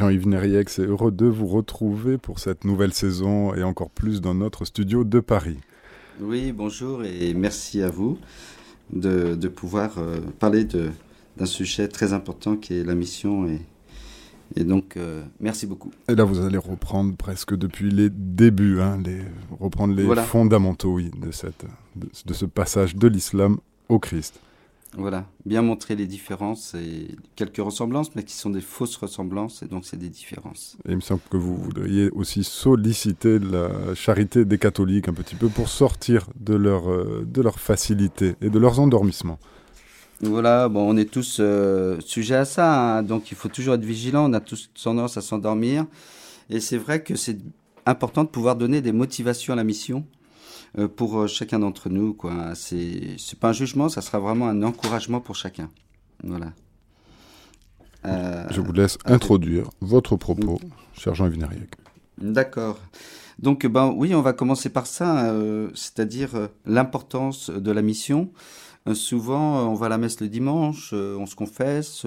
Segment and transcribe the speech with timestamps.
[0.00, 4.32] Jean-Yves Nériec, c'est heureux de vous retrouver pour cette nouvelle saison et encore plus dans
[4.32, 5.58] notre studio de Paris.
[6.22, 8.16] Oui, bonjour et merci à vous
[8.90, 13.60] de, pouvoir euh, parler d'un sujet très important qui est la mission et,
[14.56, 15.90] et donc, euh, merci beaucoup.
[16.08, 19.20] Et là, vous allez reprendre presque depuis les débuts, hein, les,
[19.60, 23.58] reprendre les fondamentaux oui, de, cette, de ce passage de l'islam
[23.90, 24.40] au Christ.
[24.96, 29.66] Voilà, bien montrer les différences et quelques ressemblances, mais qui sont des fausses ressemblances, et
[29.66, 30.76] donc c'est des différences.
[30.84, 35.36] Et il me semble que vous voudriez aussi solliciter la charité des catholiques un petit
[35.36, 39.38] peu pour sortir de leur, euh, de leur facilité et de leurs endormissements.
[40.22, 43.84] Voilà, bon, on est tous euh, sujets à ça, hein, donc il faut toujours être
[43.84, 45.86] vigilant, on a tous tendance à s'endormir,
[46.50, 47.38] et c'est vrai que c'est
[47.86, 50.04] important de pouvoir donner des motivations à la mission,
[50.96, 52.14] pour euh, chacun d'entre nous.
[52.14, 52.54] Quoi.
[52.54, 55.70] C'est, c'est pas un jugement, ça sera vraiment un encouragement pour chacun.
[56.22, 56.52] Voilà.
[58.06, 60.60] Euh, Je vous laisse introduire votre propos,
[60.94, 61.30] cher Jean.
[62.18, 62.78] D'accord.
[63.38, 65.34] Donc, ben oui, on va commencer par ça,
[65.74, 68.30] c'est-à-dire l'importance de la mission.
[68.92, 72.04] souvent, on va à la messe le dimanche, on se confesse,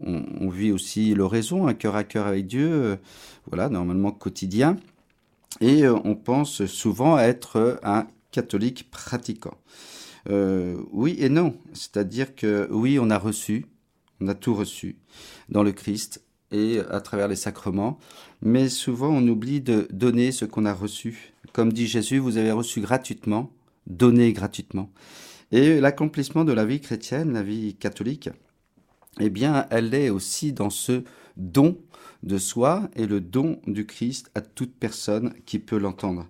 [0.00, 2.98] on, on, vit aussi l'oraison, un cœur à cœur avec Dieu,
[3.46, 4.78] voilà, normalement quotidien
[5.60, 9.56] et euh, on pense souvent être un catholique pratiquant.
[10.28, 13.66] Euh, oui et non, c'est-à-dire que oui, on a reçu,
[14.20, 14.96] on a tout reçu
[15.48, 17.98] dans le Christ et à travers les sacrements,
[18.40, 21.34] mais souvent on oublie de donner ce qu'on a reçu.
[21.52, 23.50] Comme dit Jésus, vous avez reçu gratuitement,
[23.86, 24.90] donnez gratuitement.
[25.52, 28.30] Et l'accomplissement de la vie chrétienne, la vie catholique,
[29.20, 31.04] eh bien, elle est aussi dans ce
[31.36, 31.78] don
[32.24, 36.26] de soi et le don du Christ à toute personne qui peut l'entendre.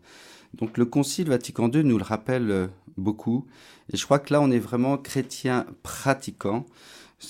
[0.55, 3.47] Donc le Concile Vatican II nous le rappelle euh, beaucoup,
[3.93, 6.67] et je crois que là on est vraiment chrétien pratiquant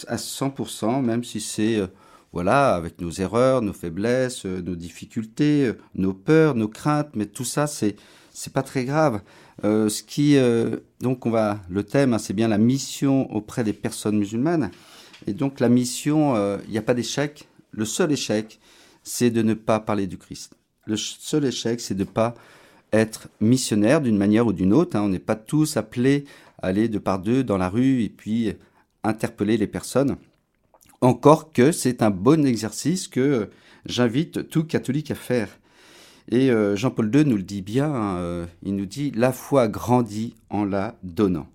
[0.09, 1.87] à 100%, même si c'est euh,
[2.33, 7.45] voilà avec nos erreurs, nos faiblesses, euh, nos difficultés, nos peurs, nos craintes, mais tout
[7.45, 7.97] ça c'est
[8.31, 9.21] c'est pas très grave.
[9.63, 10.37] ce qui
[11.01, 14.73] donc on va le thème hein, c'est bien la mission auprès des personnes musulmanes
[15.29, 18.61] et donc la mission il n'y a pas d'échec le seul échec,
[19.03, 20.55] c'est de ne pas parler du Christ.
[20.87, 22.35] Le seul échec, c'est de ne pas
[22.93, 24.97] être missionnaire d'une manière ou d'une autre.
[24.97, 25.03] Hein.
[25.03, 26.25] On n'est pas tous appelés
[26.63, 28.53] à aller de par deux dans la rue et puis
[29.03, 30.17] interpeller les personnes.
[31.01, 33.51] Encore que c'est un bon exercice que
[33.87, 35.49] j'invite tout catholique à faire.
[36.31, 39.69] Et euh, Jean-Paul II nous le dit bien, hein, euh, il nous dit la foi
[39.69, 41.49] grandit en la donnant.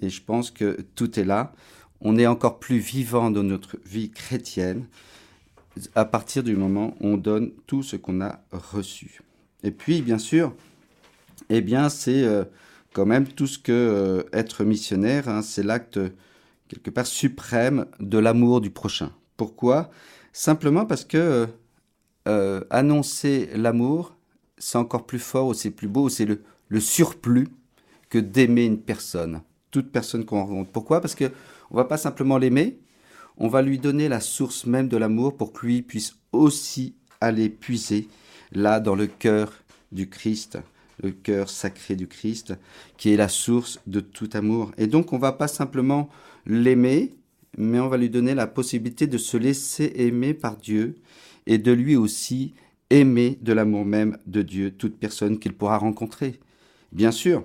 [0.00, 1.52] Et je pense que tout est là.
[2.00, 4.86] On est encore plus vivant dans notre vie chrétienne
[5.94, 9.20] à partir du moment où on donne tout ce qu'on a reçu.
[9.62, 10.54] Et puis, bien sûr,
[11.50, 12.44] eh bien, c'est euh,
[12.92, 15.98] quand même tout ce que euh, être missionnaire, hein, c'est l'acte
[16.68, 19.12] quelque part suprême de l'amour du prochain.
[19.36, 19.90] Pourquoi?
[20.32, 21.46] Simplement parce que
[22.26, 24.16] euh, annoncer l'amour,
[24.58, 27.48] c'est encore plus fort, c'est plus beau, c'est le, le surplus
[28.08, 30.70] que d'aimer une personne, toute personne qu'on rencontre.
[30.70, 31.00] Pourquoi?
[31.00, 31.30] Parce que
[31.70, 32.78] on va pas simplement l'aimer,
[33.38, 37.48] on va lui donner la source même de l'amour pour que lui puisse aussi aller
[37.48, 38.08] puiser
[38.52, 39.52] là dans le cœur
[39.92, 40.58] du Christ,
[41.02, 42.54] le cœur sacré du Christ,
[42.96, 44.72] qui est la source de tout amour.
[44.78, 46.08] Et donc on va pas simplement
[46.46, 47.14] l'aimer,
[47.56, 50.96] mais on va lui donner la possibilité de se laisser aimer par Dieu
[51.46, 52.54] et de lui aussi
[52.90, 56.38] aimer de l'amour même de Dieu toute personne qu'il pourra rencontrer.
[56.92, 57.44] Bien sûr,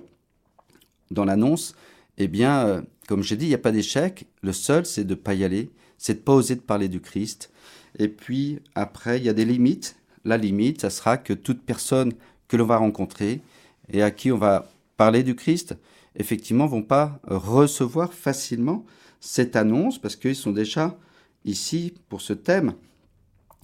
[1.10, 1.74] dans l'annonce,
[2.18, 4.26] eh bien, euh, comme j'ai dit, il n'y a pas d'échec.
[4.42, 5.70] Le seul, c'est de ne pas y aller,
[6.00, 7.52] c'est de pas oser parler du Christ.
[7.98, 9.96] Et puis, après, il y a des limites.
[10.24, 12.14] La limite, ça sera que toute personne
[12.48, 13.42] que l'on va rencontrer
[13.90, 14.66] et à qui on va
[14.96, 15.76] parler du Christ,
[16.16, 18.86] effectivement, vont pas recevoir facilement
[19.20, 20.98] cette annonce parce qu'ils sont déjà
[21.44, 22.72] ici pour ce thème.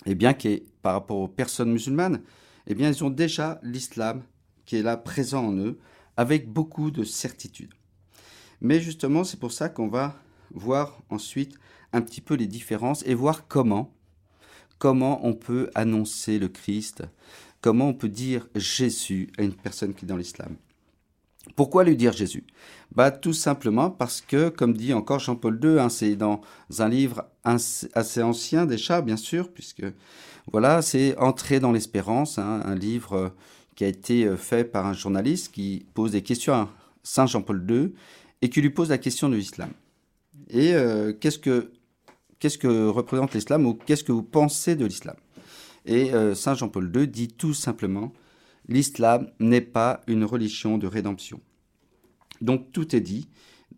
[0.04, 2.20] Et bien que par rapport aux personnes musulmanes,
[2.66, 4.22] eh bien, ils ont déjà l'islam
[4.66, 5.78] qui est là présent en eux
[6.18, 7.72] avec beaucoup de certitude.
[8.60, 10.16] Mais justement, c'est pour ça qu'on va
[10.52, 11.56] voir ensuite
[11.92, 13.94] un petit peu les différences et voir comment,
[14.78, 17.02] comment on peut annoncer le Christ,
[17.60, 20.56] comment on peut dire Jésus à une personne qui est dans l'islam.
[21.54, 22.44] Pourquoi lui dire Jésus?
[22.92, 26.40] Bah, Tout simplement parce que, comme dit encore Jean-Paul II, hein, c'est dans
[26.78, 29.84] un livre assez ancien déjà, bien sûr, puisque
[30.50, 33.32] voilà, c'est Entrer dans l'espérance, hein, un livre
[33.76, 36.68] qui a été fait par un journaliste qui pose des questions à
[37.02, 37.92] Saint Jean-Paul II
[38.42, 39.70] et qui lui pose la question de l'islam.
[40.50, 41.72] Et euh, qu'est-ce que
[42.38, 45.16] qu'est-ce que représente l'islam ou qu'est-ce que vous pensez de l'islam
[45.84, 48.12] Et euh, Saint Jean-Paul II dit tout simplement
[48.68, 51.40] l'islam n'est pas une religion de rédemption.
[52.40, 53.28] Donc tout est dit.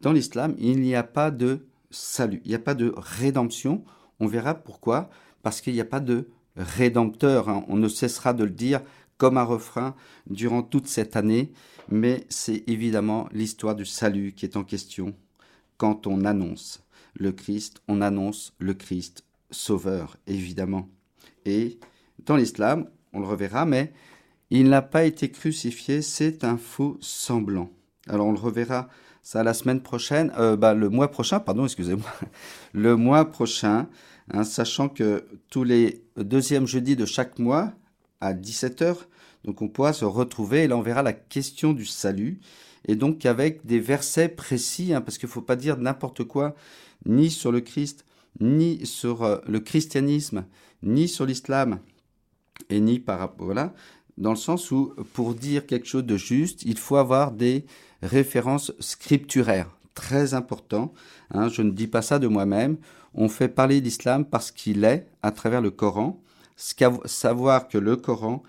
[0.01, 3.85] Dans l'islam, il n'y a pas de salut, il n'y a pas de rédemption.
[4.21, 5.11] On verra pourquoi.
[5.43, 7.49] Parce qu'il n'y a pas de rédempteur.
[7.49, 7.65] Hein.
[7.69, 8.83] On ne cessera de le dire
[9.17, 9.95] comme un refrain
[10.29, 11.53] durant toute cette année,
[11.89, 15.15] mais c'est évidemment l'histoire du salut qui est en question.
[15.77, 16.85] Quand on annonce
[17.19, 20.89] le Christ, on annonce le Christ sauveur, évidemment.
[21.45, 21.79] Et
[22.25, 23.93] dans l'islam, on le reverra, mais
[24.51, 27.71] il n'a pas été crucifié, c'est un faux semblant.
[28.09, 28.89] Alors on le reverra
[29.23, 32.11] ça la semaine prochaine, euh, bah, le mois prochain, pardon, excusez-moi,
[32.73, 33.89] le mois prochain,
[34.33, 37.73] hein, sachant que tous les deuxièmes jeudis de chaque mois,
[38.21, 38.97] à 17h,
[39.45, 42.41] donc on pourra se retrouver, et là on verra la question du salut,
[42.87, 46.55] et donc avec des versets précis, hein, parce qu'il ne faut pas dire n'importe quoi,
[47.07, 48.05] ni sur le Christ,
[48.41, 50.45] ni sur euh, le christianisme,
[50.83, 51.81] ni sur l'islam,
[52.71, 53.75] et ni par rapport, voilà,
[54.17, 57.65] dans le sens où pour dire quelque chose de juste, il faut avoir des
[58.03, 59.71] références scripturaires.
[59.95, 60.93] Très important.
[61.31, 62.79] Hein, je ne dis pas ça de moi-même.
[63.15, 66.21] On fait parler d'islam parce qu'il est à travers le Coran.
[66.57, 68.43] Savoir que le Coran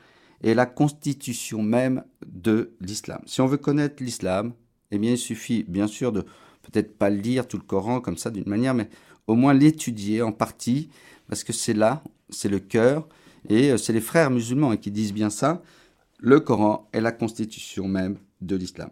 [0.44, 3.22] est la constitution même de l'islam.
[3.26, 4.54] Si on veut connaître l'islam,
[4.92, 6.26] eh bien, il suffit bien sûr de
[6.72, 8.90] peut-être pas lire tout le Coran comme ça d'une manière, mais
[9.28, 10.90] au moins l'étudier en partie,
[11.28, 13.08] parce que c'est là, c'est le cœur,
[13.48, 15.62] et euh, c'est les frères musulmans qui disent bien ça,
[16.20, 18.90] le Coran est la constitution même de l'islam.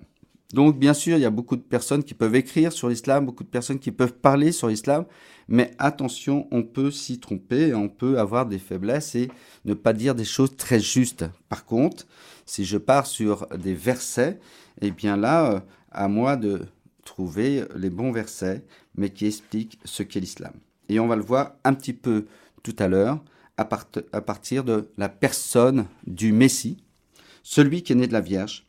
[0.53, 3.43] Donc bien sûr, il y a beaucoup de personnes qui peuvent écrire sur l'islam, beaucoup
[3.43, 5.05] de personnes qui peuvent parler sur l'islam,
[5.49, 9.29] mais attention, on peut s'y tromper, on peut avoir des faiblesses et
[9.65, 11.25] ne pas dire des choses très justes.
[11.49, 12.07] Par contre,
[12.45, 14.39] si je pars sur des versets,
[14.81, 15.59] eh bien là, euh,
[15.91, 16.61] à moi de
[17.07, 18.63] trouver les bons versets,
[18.95, 20.53] mais qui expliquent ce qu'est l'islam.
[20.89, 22.25] Et on va le voir un petit peu
[22.63, 23.23] tout à l'heure
[23.57, 26.77] à, partir de la personne du Messie,
[27.43, 28.67] celui qui est né de la Vierge,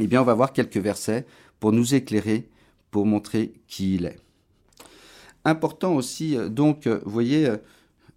[0.00, 1.26] eh bien, on va voir quelques versets
[1.60, 2.48] pour nous éclairer,
[2.90, 4.18] pour montrer qui il est.
[5.44, 7.56] Important aussi, euh, donc, euh, vous voyez, euh,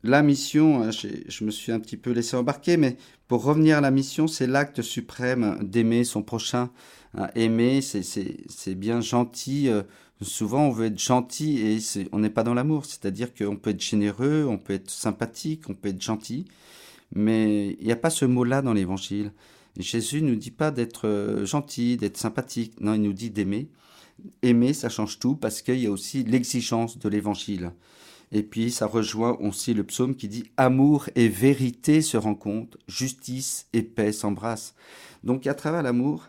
[0.04, 2.98] la mission, je me suis un petit peu laissé embarquer, mais
[3.28, 6.72] pour revenir à la mission, c'est l'acte suprême d'aimer son prochain.
[7.36, 9.70] Aimer, c'est bien gentil.
[10.22, 11.80] Souvent, on veut être gentil et
[12.12, 12.86] on n'est pas dans l'amour.
[12.86, 16.46] C'est-à-dire qu'on peut être généreux, on peut être sympathique, on peut être gentil,
[17.14, 19.32] mais il n'y a pas ce mot-là dans l'évangile.
[19.78, 22.80] Jésus ne nous dit pas d'être euh, gentil, d'être sympathique.
[22.80, 23.70] Non, il nous dit d'aimer.
[24.44, 27.72] Aimer, ça change tout parce qu'il y a aussi l'exigence de l'évangile.
[28.32, 33.68] Et puis, ça rejoint aussi le psaume qui dit Amour et vérité se rencontrent, justice
[33.74, 34.76] et paix s'embrassent.
[35.24, 36.28] Donc, à travers l'amour,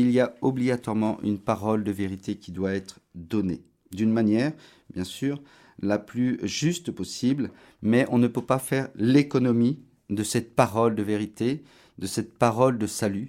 [0.00, 3.62] il y a obligatoirement une parole de vérité qui doit être donnée.
[3.92, 4.52] D'une manière,
[4.92, 5.40] bien sûr,
[5.80, 7.50] la plus juste possible,
[7.82, 9.78] mais on ne peut pas faire l'économie
[10.10, 11.64] de cette parole de vérité
[11.98, 13.28] de cette parole de salut.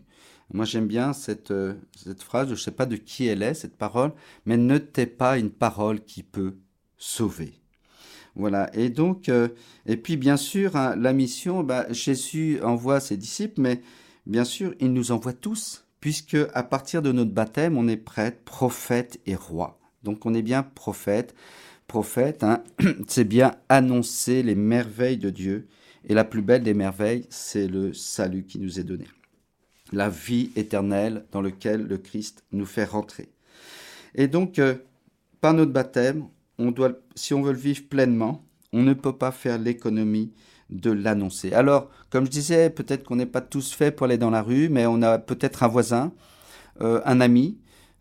[0.54, 1.74] Moi, j'aime bien cette, euh,
[2.20, 4.12] phrase, je ne sais pas de qui elle est, cette parole,
[4.46, 6.56] mais ne t'es pas une parole qui peut
[6.98, 7.54] sauver.
[8.36, 8.70] Voilà.
[8.76, 9.48] Et donc, euh,
[9.86, 13.82] et puis bien sûr, hein, la mission, bah, Jésus envoie ses disciples, mais
[14.26, 18.38] bien sûr, il nous envoie tous, puisque à partir de notre baptême, on est prêtre,
[18.46, 19.80] prophète et roi.
[20.04, 21.34] Donc, on est bien prophète.
[21.88, 22.64] Prophète, hein,
[23.08, 25.68] c'est bien annoncer les merveilles de Dieu
[26.08, 29.08] et la plus belle des merveilles, c'est le salut qui nous est donné.
[29.94, 33.30] La vie éternelle dans laquelle le Christ nous fait rentrer.
[34.14, 34.76] Et donc, euh,
[35.42, 36.28] par notre baptême,
[36.60, 40.34] on doit, si on veut le vivre pleinement, on ne peut pas faire l'économie
[40.70, 41.54] de l'annoncer.
[41.54, 44.70] Alors, comme je disais, peut-être qu'on n'est pas tous faits pour aller dans la rue,
[44.70, 46.12] mais on a peut-être un voisin,
[46.82, 47.58] euh, un ami,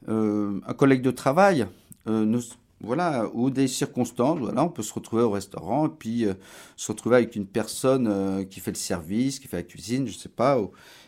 [0.09, 1.67] euh, un collègue de travail.
[2.07, 2.43] Nous,
[2.85, 6.35] voilà, ou des circonstances, voilà, on peut se retrouver au restaurant et puis euh,
[6.77, 10.17] se retrouver avec une personne euh, qui fait le service, qui fait la cuisine, je
[10.17, 10.59] sais pas,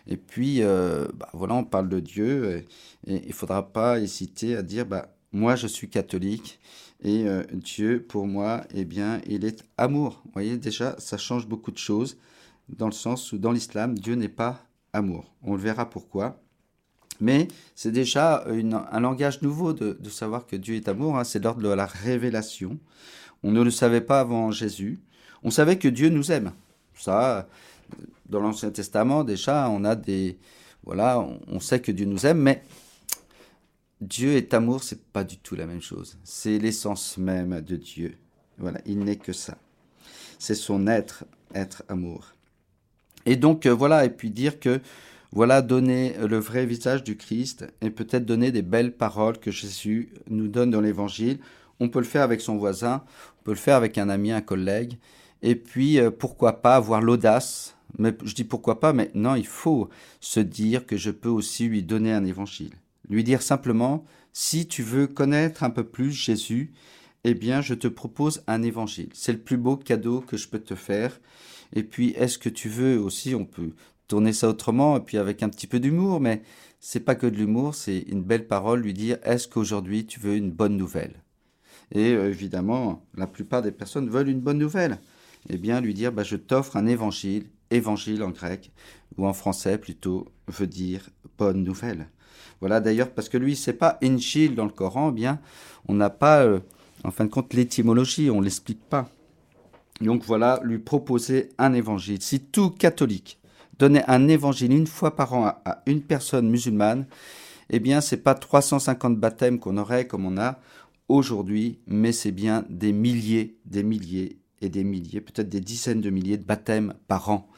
[0.06, 2.64] et puis euh, bah, voilà, on parle de Dieu
[3.06, 6.58] et il faudra pas hésiter à dire bah moi je suis catholique
[7.02, 10.22] et Dieu pour moi, eh bien, il est amour.
[10.24, 12.16] Vous voyez déjà, ça change beaucoup de choses
[12.68, 15.34] dans le sens où dans l'islam, Dieu n'est pas amour.
[15.42, 16.40] On le verra pourquoi.
[17.20, 21.24] Mais c'est déjà un langage nouveau de, savoir que Dieu est amour, hein.
[21.24, 22.78] c'est l'ordre de la révélation.
[23.42, 25.00] On ne le savait pas avant Jésus.
[25.42, 26.52] On savait que Dieu nous aime.
[26.94, 27.48] Ça,
[28.28, 30.38] dans l'Ancien Testament, déjà, on a des.
[30.84, 32.62] Voilà, on, sait que Dieu nous aime, mais
[34.02, 36.18] Dieu est amour, c'est pas du tout la même chose.
[36.22, 38.16] C'est l'essence même de Dieu.
[38.58, 39.56] Voilà, il n'est que ça.
[40.38, 41.24] C'est son être,
[41.54, 42.34] être amour.
[43.24, 44.80] Et donc, euh, voilà, et puis dire que
[45.32, 50.10] voilà donner le vrai visage du Christ et peut-être donner des belles paroles que Jésus
[50.28, 51.38] nous donne dans l'Évangile.
[51.80, 53.02] On peut le faire avec son voisin,
[53.40, 54.98] on peut le faire avec un ami, un collègue.
[55.42, 57.76] Et puis, euh, pourquoi pas avoir l'audace?
[57.98, 59.88] Mais je dis pourquoi pas, mais non, il faut
[60.20, 62.74] se dire que je peux aussi lui donner un évangile.
[63.08, 66.72] Lui dire simplement, si tu veux connaître un peu plus Jésus,
[67.24, 69.08] eh bien, je te propose un évangile.
[69.12, 71.20] C'est le plus beau cadeau que je peux te faire.
[71.74, 73.70] Et puis, est-ce que tu veux aussi, on peut
[74.08, 76.42] tourner ça autrement, et puis avec un petit peu d'humour, mais
[76.78, 80.36] c'est pas que de l'humour, c'est une belle parole, lui dire, est-ce qu'aujourd'hui tu veux
[80.36, 81.22] une bonne nouvelle?
[81.92, 85.00] Et euh, évidemment, la plupart des personnes veulent une bonne nouvelle.
[85.48, 88.72] Eh bien, lui dire, bah, je t'offre un évangile, évangile en grec,
[89.16, 91.08] ou en français plutôt, veut dire
[91.38, 92.08] bonne nouvelle.
[92.60, 95.40] Voilà d'ailleurs, parce que lui, c'est pas Inchil dans le Coran, bien,
[95.88, 96.60] on n'a pas, euh,
[97.04, 99.08] en fin de compte, l'étymologie, on l'explique pas.
[100.00, 102.22] Donc voilà, lui proposer un évangile.
[102.22, 103.38] Si tout catholique
[103.78, 107.06] donnait un évangile une fois par an à, une personne musulmane,
[107.70, 110.60] eh bien, c'est pas 350 baptêmes qu'on aurait comme on a
[111.08, 116.10] aujourd'hui, mais c'est bien des milliers, des milliers et des milliers, peut-être des dizaines de
[116.10, 117.48] milliers de baptêmes par an,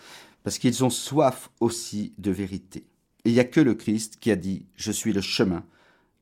[0.42, 2.84] parce qu'ils ont soif aussi de vérité.
[3.28, 5.62] Il n'y a que le Christ qui a dit Je suis le chemin,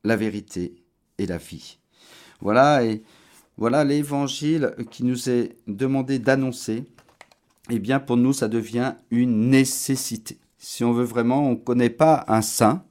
[0.03, 0.75] la vérité
[1.17, 1.77] et la vie.
[2.41, 3.01] Voilà, et
[3.55, 6.83] voilà l'évangile qui nous est demandé d'annoncer.
[7.69, 10.37] Eh bien, pour nous, ça devient une nécessité.
[10.57, 12.83] Si on veut vraiment, on ne connaît pas un saint,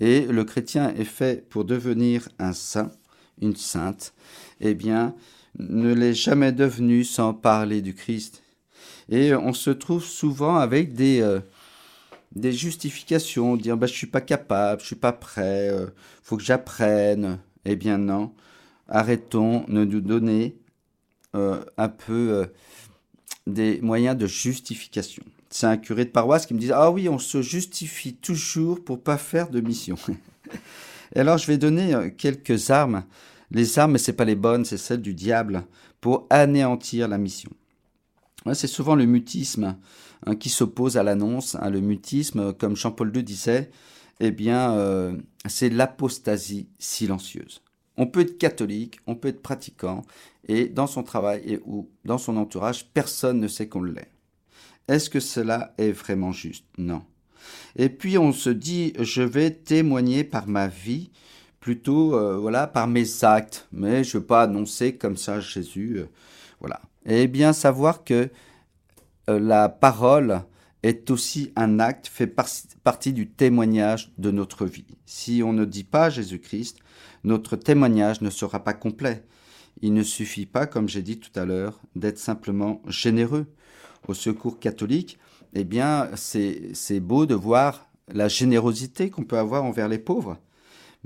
[0.00, 2.90] et le chrétien est fait pour devenir un saint,
[3.40, 4.12] une sainte,
[4.60, 5.14] eh bien,
[5.56, 8.42] ne l'est jamais devenu sans parler du Christ.
[9.08, 11.38] Et on se trouve souvent avec des, euh,
[12.34, 15.86] des justifications, dire bah, je suis pas capable, je suis pas prêt, euh,
[16.22, 17.38] faut que j'apprenne.
[17.64, 18.32] Eh bien non,
[18.88, 20.56] arrêtons de nous donner
[21.34, 22.46] euh, un peu euh,
[23.46, 25.22] des moyens de justification.
[25.50, 29.02] C'est un curé de paroisse qui me dit ah oui on se justifie toujours pour
[29.02, 29.96] pas faire de mission.
[31.14, 33.04] Et alors je vais donner quelques armes.
[33.50, 35.64] Les armes, mais c'est pas les bonnes, c'est celles du diable
[36.00, 37.50] pour anéantir la mission.
[38.54, 39.76] c'est souvent le mutisme
[40.26, 41.56] hein, qui s'oppose à l'annonce.
[41.60, 43.70] Hein, le mutisme, comme Jean-Paul II disait,
[44.20, 47.62] eh bien, euh, c'est l'apostasie silencieuse.
[47.96, 50.02] On peut être catholique, on peut être pratiquant,
[50.48, 54.10] et dans son travail et ou dans son entourage, personne ne sait qu'on l'est.
[54.88, 56.64] Est-ce que cela est vraiment juste?
[56.78, 57.02] Non.
[57.76, 61.10] Et puis on se dit, je vais témoigner par ma vie,
[61.60, 65.98] plutôt euh, voilà par mes actes, mais je ne veux pas annoncer comme ça Jésus,
[65.98, 66.06] euh,
[66.58, 66.80] voilà.
[67.06, 68.28] Et bien savoir que euh,
[69.38, 70.42] la parole
[70.82, 74.96] est aussi un acte, fait partie du témoignage de notre vie.
[75.04, 76.78] Si on ne dit pas Jésus-Christ,
[77.22, 79.24] notre témoignage ne sera pas complet.
[79.82, 83.46] Il ne suffit pas, comme j'ai dit tout à l'heure, d'être simplement généreux.
[84.08, 85.18] Au secours catholique,
[85.52, 90.38] eh bien, c'est beau de voir la générosité qu'on peut avoir envers les pauvres,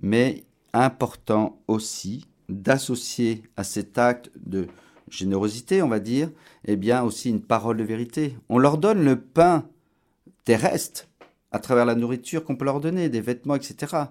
[0.01, 4.69] mais important aussi d'associer à cet acte de
[5.09, 6.31] générosité, on va dire,
[6.65, 8.37] eh bien aussi une parole de vérité.
[8.49, 9.69] On leur donne le pain
[10.45, 11.09] terrestre
[11.53, 14.07] à travers la nourriture qu'on peut leur donner, des vêtements, etc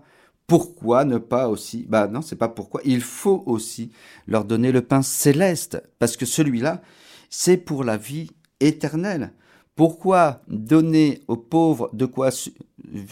[0.47, 2.81] pourquoi ne pas aussi Bah non, c'est pas pourquoi.
[2.85, 3.91] Il faut aussi
[4.27, 6.81] leur donner le pain céleste, parce que celui-là,
[7.29, 9.33] c'est pour la vie éternelle.
[9.75, 12.29] Pourquoi donner aux pauvres de quoi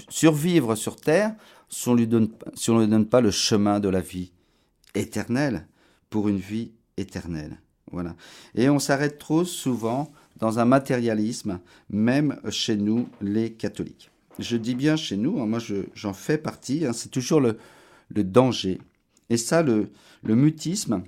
[0.09, 1.35] survivre sur terre
[1.69, 4.31] si on ne lui donne pas le chemin de la vie
[4.93, 5.67] éternelle
[6.09, 7.59] pour une vie éternelle?
[7.91, 8.15] Voilà.
[8.55, 14.75] Et on s'arrête trop souvent dans un matérialisme, même chez nous, les catholiques je dis
[14.75, 15.59] bien chez nous, hein, moi
[15.93, 17.57] j'en fais partie, hein, c'est toujours le,
[18.09, 18.79] danger.
[19.29, 19.89] Et ça, le,
[20.23, 21.03] mutisme,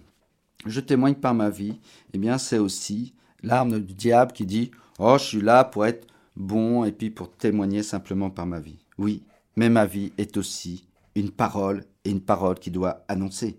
[0.66, 1.80] je témoigne par ma vie,
[2.14, 6.08] eh bien c'est aussi l'arme du diable qui dit Oh, je suis là pour être
[6.36, 8.80] bon et puis pour témoigner simplement par ma vie.
[8.98, 9.24] Oui,
[9.56, 13.58] mais ma vie est aussi une parole et une parole qui doit annoncer.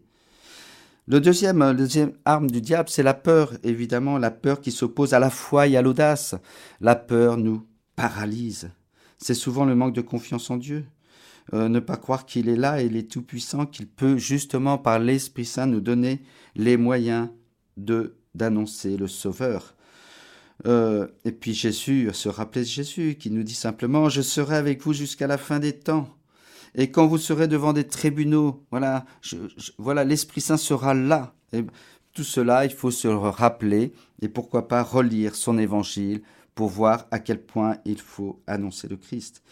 [1.07, 5.13] Le deuxième, la deuxième arme du diable, c'est la peur, évidemment, la peur qui s'oppose
[5.13, 6.35] à la foi et à l'audace.
[6.81, 8.71] La peur nous paralyse
[9.25, 10.85] c'est souvent le manque de confiance en Dieu.
[11.55, 15.47] Euh, ne pas croire qu'il est là il est tout-puissant, qu'il peut justement par l'Esprit
[15.47, 16.23] Saint nous donner
[16.57, 17.29] les moyens
[17.77, 19.75] d'annoncer le Sauveur.
[20.67, 24.93] Euh, et puis Jésus, se rappeler Jésus qui nous dit simplement Je serai avec vous
[24.93, 26.09] jusqu'à la fin des temps.
[26.75, 29.05] Et quand vous serez devant des tribunaux, voilà,
[29.79, 31.35] voilà, l'Esprit Saint sera là.
[31.53, 31.65] Et
[32.13, 36.23] tout cela, il faut se le rappeler et pourquoi pas relire son évangile
[36.55, 39.43] pour voir à quel point il faut annoncer le Christ.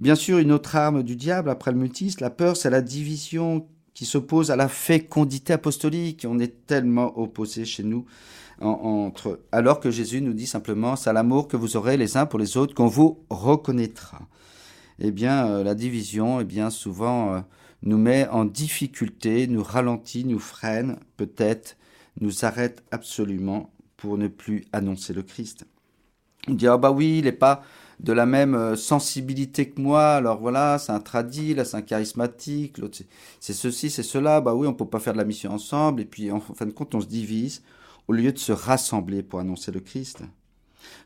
[0.00, 3.66] Bien sûr, une autre arme du diable, après le mutisme, la peur, c'est la division
[3.94, 6.26] qui s'oppose à la fécondité apostolique.
[6.28, 8.06] On est tellement opposés chez nous
[8.60, 12.38] entre, alors que Jésus nous dit simplement, c'est l'amour que vous aurez les uns pour
[12.38, 14.20] les autres qu'on vous reconnaîtra.
[15.04, 17.40] Eh bien, euh, la division, eh bien, souvent, euh,
[17.82, 21.76] nous met en difficulté, nous ralentit, nous freine, peut-être,
[22.20, 25.66] nous arrête absolument pour ne plus annoncer le Christ.
[26.46, 27.64] On dit, ah bah oui, il n'est pas
[27.98, 31.82] de la même euh, sensibilité que moi, alors voilà, c'est un tradit, là c'est un
[31.82, 32.98] charismatique, l'autre
[33.40, 36.04] c'est ceci, c'est cela, bah oui, on peut pas faire de la mission ensemble, et
[36.04, 37.62] puis en fin de compte, on se divise
[38.06, 40.22] au lieu de se rassembler pour annoncer le Christ.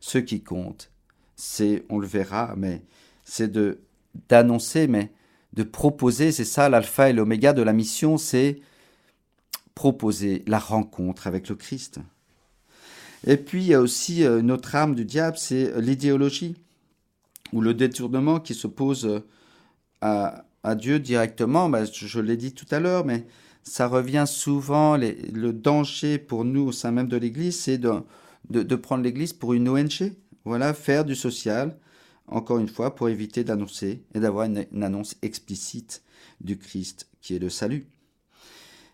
[0.01, 0.91] Ce qui compte,
[1.35, 2.83] c'est, on le verra, mais
[3.25, 3.81] c'est de
[4.29, 5.13] d'annoncer, mais
[5.53, 8.61] de proposer, c'est ça l'alpha et l'oméga de la mission, c'est
[9.75, 12.01] proposer la rencontre avec le Christ.
[13.27, 16.57] Et puis il y a aussi euh, une autre arme du diable, c'est l'idéologie
[17.53, 19.23] ou le détournement qui s'oppose
[20.01, 21.69] à, à Dieu directement.
[21.69, 23.25] Ben, je, l'ai dit tout à l'heure, mais
[23.63, 24.97] ça revient souvent.
[24.97, 28.03] le danger pour nous au sein même de l'Église, c'est de,
[28.51, 30.13] de, prendre l'Église pour une ONG.
[30.45, 31.77] Voilà, faire du social,
[32.29, 36.03] encore une fois, pour éviter d'annoncer et d'avoir une, annonce explicite
[36.41, 37.87] du Christ qui est le salut.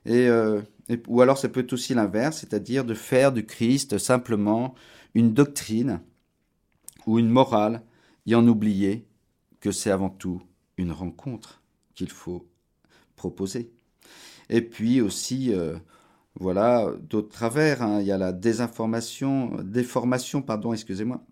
[0.08, 4.74] Euh, et, ou alors ça peut être aussi l'inverse, c'est-à-dire de faire du Christ simplement
[5.14, 6.00] une doctrine
[7.06, 7.82] ou une morale
[8.26, 9.06] et en oublier
[9.60, 10.42] que c'est avant tout
[10.76, 11.62] une rencontre
[11.94, 12.48] qu'il faut
[13.16, 13.72] proposer.
[14.48, 15.76] Et puis aussi, euh,
[16.38, 17.82] voilà, d'autres travers.
[17.82, 18.00] Hein.
[18.00, 21.24] Il y a la désinformation, déformation, pardon, excusez-moi.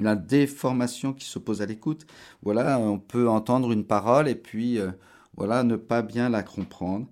[0.00, 2.06] La déformation qui s'oppose à l'écoute.
[2.42, 4.90] Voilà, on peut entendre une parole et puis, euh,
[5.36, 7.06] voilà, ne pas bien la comprendre.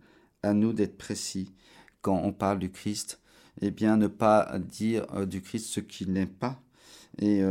[0.45, 1.53] À nous d'être précis
[2.01, 3.21] quand on parle du Christ.
[3.61, 6.61] et bien, ne pas dire euh, du Christ ce qu'il n'est pas.
[7.19, 7.43] Et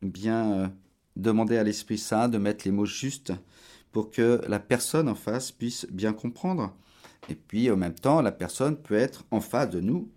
[0.00, 0.72] bien
[1.16, 3.32] demander à l'Esprit Saint de mettre les mots justes
[3.90, 6.72] pour que la personne en face puisse bien comprendre.
[7.28, 10.10] Et puis, en même temps, la personne peut être en face de nous.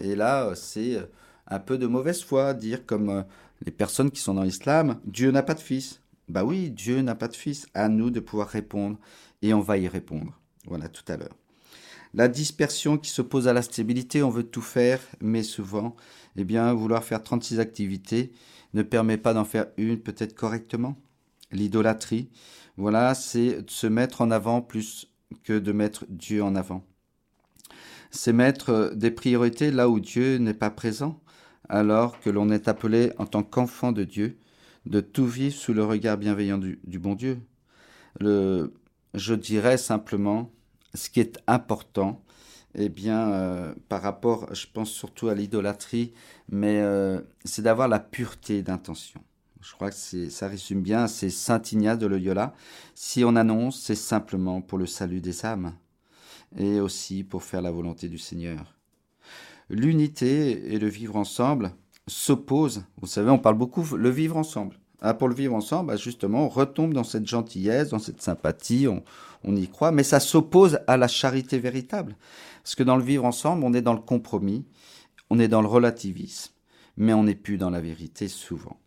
[0.00, 0.98] Et là, c'est
[1.46, 3.22] un peu de mauvaise foi, dire comme euh,
[3.64, 6.00] les personnes qui sont dans l'islam, Dieu n'a pas de fils.
[6.28, 7.66] Bah oui, Dieu n'a pas de fils.
[7.74, 8.98] À nous de pouvoir répondre.
[9.42, 10.38] Et on va y répondre.
[10.66, 11.36] Voilà, tout à l'heure.
[12.14, 15.96] La dispersion qui s'oppose à la stabilité, on veut tout faire, mais souvent,
[16.36, 18.32] eh bien, vouloir faire 36 activités
[18.74, 20.96] ne permet pas d'en faire une peut-être correctement.
[21.52, 22.30] L'idolâtrie,
[22.76, 25.12] voilà, c'est de se mettre en avant plus
[25.44, 26.84] que de mettre Dieu en avant.
[28.10, 31.20] C'est mettre des priorités là où Dieu n'est pas présent,
[31.68, 34.38] alors que l'on est appelé en tant qu'enfant de Dieu
[34.86, 37.40] de tout vivre sous le regard bienveillant du, bon Dieu.
[38.20, 38.74] Le,
[39.14, 40.50] je dirais simplement,
[40.94, 42.22] ce qui est important,
[42.74, 46.12] eh bien, euh, par rapport, je pense surtout à l'idolâtrie,
[46.48, 49.22] mais euh, c'est d'avoir la pureté d'intention.
[49.60, 52.52] Je crois que ça résume bien, c'est Saint Ignace de Loyola.
[52.94, 55.74] Si on annonce, c'est simplement pour le salut des âmes
[56.56, 58.81] et aussi pour faire la volonté du Seigneur.
[59.70, 61.72] L'unité et le vivre ensemble
[62.06, 62.84] s'opposent.
[63.00, 64.78] Vous savez, on parle beaucoup le vivre ensemble.
[65.00, 68.86] Ah, pour le vivre ensemble, bah, justement, on retombe dans cette gentillesse, dans cette sympathie,
[68.86, 69.02] on,
[69.42, 72.16] on y croit, mais ça s'oppose à la charité véritable.
[72.62, 74.64] Parce que dans le vivre ensemble, on est dans le compromis,
[75.28, 76.52] on est dans le relativisme,
[76.96, 78.78] mais on n'est plus dans la vérité souvent.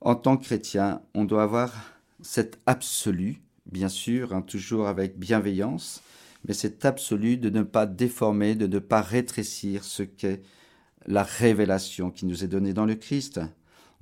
[0.00, 1.72] En tant que chrétien, on doit avoir
[2.20, 6.02] cet absolu, bien sûr, hein, toujours avec bienveillance,
[6.46, 10.42] mais cet absolu de ne pas déformer, de ne pas rétrécir ce qu'est
[11.06, 13.40] la révélation qui nous est donnée dans le Christ.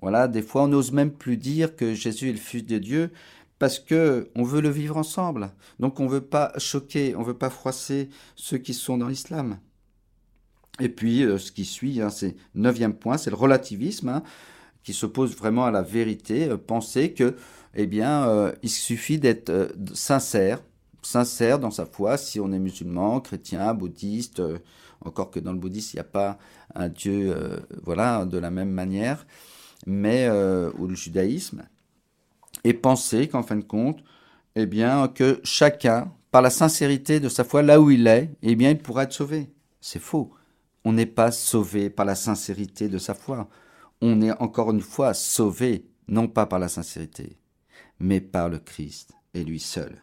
[0.01, 3.11] Voilà, des fois on n'ose même plus dire que Jésus est le Fils de Dieu
[3.59, 5.51] parce que on veut le vivre ensemble.
[5.79, 9.59] Donc on veut pas choquer, on veut pas froisser ceux qui sont dans l'islam.
[10.81, 14.09] Et puis euh, ce qui suit, hein, c'est neuvième point, c'est le relativisme.
[14.09, 14.23] Hein
[14.83, 17.37] qui s'oppose vraiment à la vérité, euh, penser que,
[17.75, 20.63] eh bien, euh, il suffit d'être sincère,
[21.03, 24.43] sincère dans sa foi, si on est musulman, chrétien, bouddhiste,
[25.05, 26.39] encore que dans le bouddhisme, il n'y a pas
[26.75, 27.35] un Dieu,
[27.83, 29.27] voilà, de la même manière,
[29.87, 30.29] mais,
[30.79, 31.65] ou le judaïsme,
[32.65, 34.03] et penser qu'en fin de compte,
[34.55, 38.55] eh bien, que chacun, par la sincérité de sa foi, là où il est, eh
[38.55, 39.51] bien, il pourra être sauvé.
[39.81, 40.33] C'est faux.
[40.85, 43.49] On n'est pas sauvé par la sincérité de sa foi
[44.03, 47.39] on est encore une fois sauvé, non pas par la sincérité,
[48.01, 50.03] mais par le Christ et lui seul.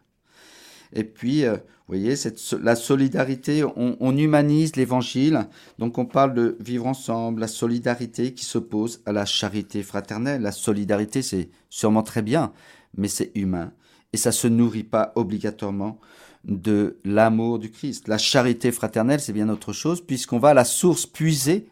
[0.93, 5.47] Et puis, euh, vous voyez, cette, la solidarité, on, humanise l'évangile,
[5.80, 10.41] donc on parle de vivre ensemble, la solidarité qui s'oppose à la charité fraternelle.
[10.41, 12.54] La solidarité, c'est sûrement très bien,
[12.97, 13.71] mais c'est humain.
[14.13, 15.99] Et ça se nourrit pas obligatoirement
[16.43, 18.08] de l'amour du Christ.
[18.08, 21.67] La charité fraternelle, c'est bien autre chose, puisqu'on va à la source puiser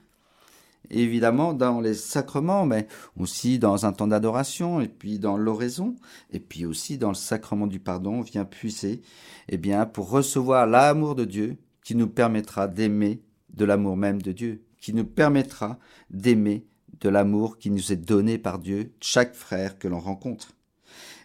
[0.89, 2.87] évidemment dans les sacrements, mais
[3.17, 5.95] aussi dans un temps d'adoration, et puis dans l'oraison,
[6.31, 9.01] et puis aussi dans le sacrement du pardon, on vient puiser,
[9.49, 14.31] eh bien, pour recevoir l'amour de Dieu qui nous permettra d'aimer de l'amour même de
[14.31, 16.65] Dieu, qui nous permettra d'aimer
[17.01, 20.53] de l'amour qui nous est donné par Dieu, chaque frère que l'on rencontre.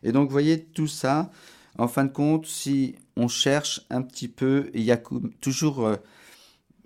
[0.02, 1.30] Et donc, voyez, tout ça,
[1.78, 5.00] en fin de compte, si on cherche un petit peu, il y a
[5.40, 5.96] toujours euh,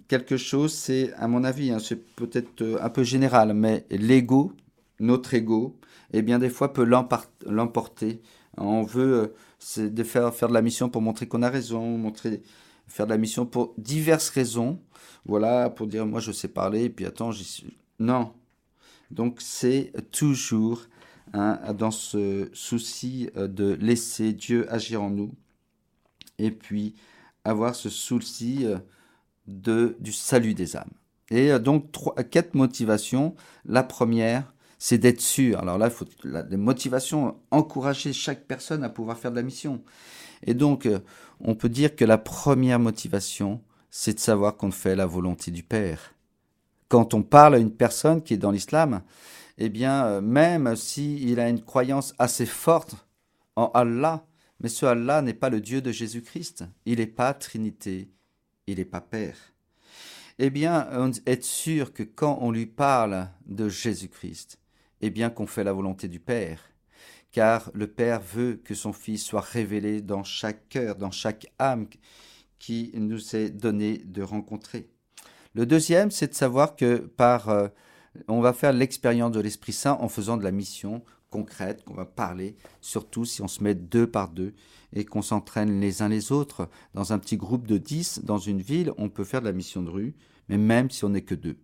[0.09, 4.53] quelque chose, c'est, à mon avis, hein, c'est peut-être euh, un peu général, mais l'ego,
[5.01, 5.79] notre ego,
[6.12, 8.23] eh bien, des fois peut l'emporter.
[8.57, 9.33] On veut
[9.79, 12.42] euh, de faire, faire de la mission pour montrer qu'on a raison, montrer,
[12.87, 14.81] faire de la mission pour diverses raisons.
[15.27, 17.77] Voilà, pour dire, moi, je sais parler, et puis attends, j'y suis.
[17.99, 18.33] Non.
[19.11, 20.83] Donc c'est toujours
[21.33, 25.33] hein, dans ce souci euh, de laisser Dieu agir en nous
[26.38, 26.95] et puis
[27.45, 28.66] avoir ce souci
[29.46, 30.90] de, du salut des âmes.
[31.30, 33.35] Et euh, donc trois, quatre motivations.
[33.64, 35.59] La première, c'est d'être sûr.
[35.59, 39.82] Alors là, il faut la, motivations, encourager chaque personne à pouvoir faire de la mission.
[40.46, 40.88] Et donc,
[41.40, 45.62] on peut dire que la première motivation, c'est de savoir qu'on fait la volonté du
[45.62, 46.14] Père.
[46.88, 49.02] Quand on parle à une personne qui est dans l'islam,
[49.59, 52.94] eh bien, euh, même s'il a une croyance assez forte
[53.56, 54.26] en Allah,
[54.61, 56.64] mais ce Allah n'est pas le Dieu de Jésus-Christ.
[56.85, 58.11] Il n'est pas Trinité,
[58.66, 59.37] il n'est pas Père.
[60.38, 60.88] Eh bien,
[61.26, 64.59] être sûr que quand on lui parle de Jésus-Christ,
[65.00, 66.61] eh bien qu'on fait la volonté du Père,
[67.33, 71.87] car le Père veut que son Fils soit révélé dans chaque cœur, dans chaque âme
[72.59, 74.88] qui nous est donné de rencontrer.
[75.55, 77.68] Le deuxième, c'est de savoir que par, euh,
[78.29, 81.02] on va faire l'expérience de l'Esprit Saint en faisant de la mission
[81.37, 84.55] concrète qu'on va parler, surtout si on se met deux par deux
[84.94, 86.70] et qu'on s'entraîne les uns les autres.
[86.94, 89.83] Dans un petit groupe de dix, dans une ville, on peut faire de la mission
[89.83, 90.14] de rue,
[90.49, 91.59] mais même si on n'est que deux,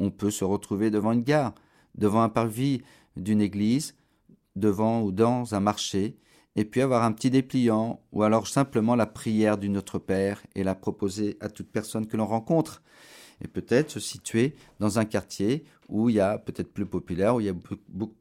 [0.00, 1.54] on peut se retrouver devant une gare,
[1.94, 2.82] devant un parvis
[3.16, 3.94] d'une église,
[4.56, 6.18] devant ou dans un marché,
[6.56, 10.64] et puis avoir un petit dépliant, ou alors simplement la prière du Notre Père et
[10.64, 12.82] la proposer à toute personne que l'on rencontre
[13.40, 17.40] et peut-être se situer dans un quartier où il y a peut-être plus populaire, où
[17.40, 17.54] il y a
[17.88, 18.14] beaucoup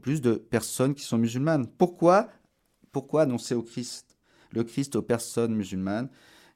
[0.00, 1.66] plus de personnes qui sont musulmanes.
[1.66, 2.28] Pourquoi
[2.92, 6.08] Pourquoi annoncer le Christ aux personnes musulmanes?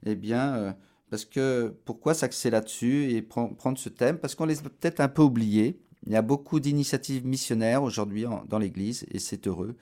[0.05, 0.73] Eh bien, euh,
[1.09, 4.17] parce que pourquoi s'axer là-dessus et prendre ce thème?
[4.17, 5.79] Parce qu'on les a peut-être un peu oubliés.
[6.05, 9.77] Il y a beaucoup d'initiatives missionnaires aujourd'hui dans l'Église et c'est heureux.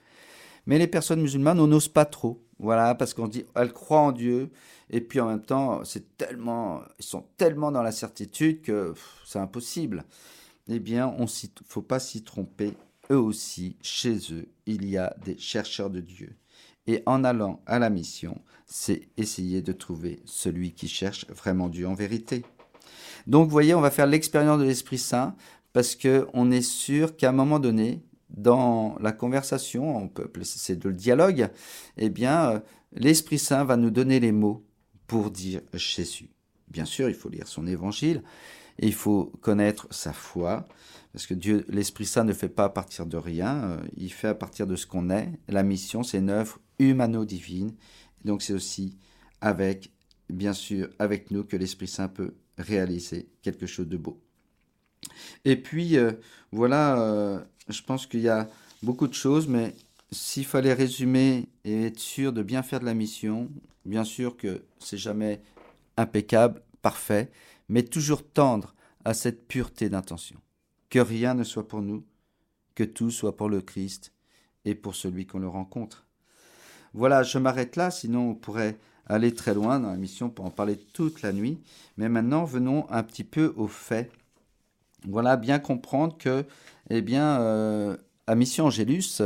[0.68, 2.44] Mais les personnes musulmanes, on n'ose pas trop.
[2.60, 4.52] Voilà, parce qu'on dit, elles croient en Dieu,
[4.92, 8.94] et puis en même temps, c'est tellement, ils sont tellement dans la certitude que
[9.26, 10.06] c'est impossible.
[10.68, 11.30] Eh bien, on ne
[11.66, 12.74] faut pas s'y tromper.
[13.12, 16.36] Eux aussi, chez eux, il y a des chercheurs de Dieu.
[16.88, 21.88] Et en allant à la mission, c'est essayer de trouver celui qui cherche vraiment Dieu
[21.88, 22.44] en vérité.
[23.28, 25.36] Donc, vous voyez, on va faire l'expérience de l'Esprit Saint
[25.74, 30.78] parce que on est sûr qu'à un moment donné, dans la conversation, on peut c'est
[30.78, 31.50] de le dialogue,
[31.98, 32.60] eh bien, euh,
[32.94, 34.66] l'Esprit Saint va nous donner les mots
[35.08, 36.30] pour dire Jésus.
[36.70, 38.24] Bien sûr, il faut lire son évangile
[38.80, 40.68] et il faut connaître sa foi,
[41.14, 44.30] parce que Dieu, l'Esprit Saint ne fait pas à partir de rien, euh, il fait
[44.30, 45.32] à partir de ce qu'on est.
[45.48, 47.74] La mission, c'est une œuvre humano-divine,
[48.24, 48.98] donc c'est aussi
[49.42, 49.92] avec,
[50.30, 54.22] bien sûr, avec nous que l'Esprit Saint peut réaliser quelque chose de beau.
[55.46, 56.14] Et puis, euh,
[56.52, 58.48] voilà, je pense qu'il y a
[58.84, 59.74] beaucoup de choses, mais
[60.12, 63.50] s'il fallait résumer et être sûr de bien faire de la mission,
[63.86, 65.42] bien sûr que c'est jamais
[65.98, 67.32] impeccable, parfait,
[67.70, 70.38] mais toujours tendre à cette pureté d'intention.
[70.92, 72.06] Que rien ne soit pour nous,
[72.76, 74.14] que tout soit pour le Christ
[74.66, 76.06] et pour celui qu'on le rencontre.
[76.94, 78.78] Voilà, je m'arrête là, sinon on pourrait
[79.08, 81.60] aller très loin dans la mission pour en parler toute la nuit.
[81.98, 84.12] Mais maintenant, venons un petit peu au fait.
[85.08, 86.46] Voilà, bien comprendre que
[86.90, 89.22] eh bien, euh, à Mission Angélus,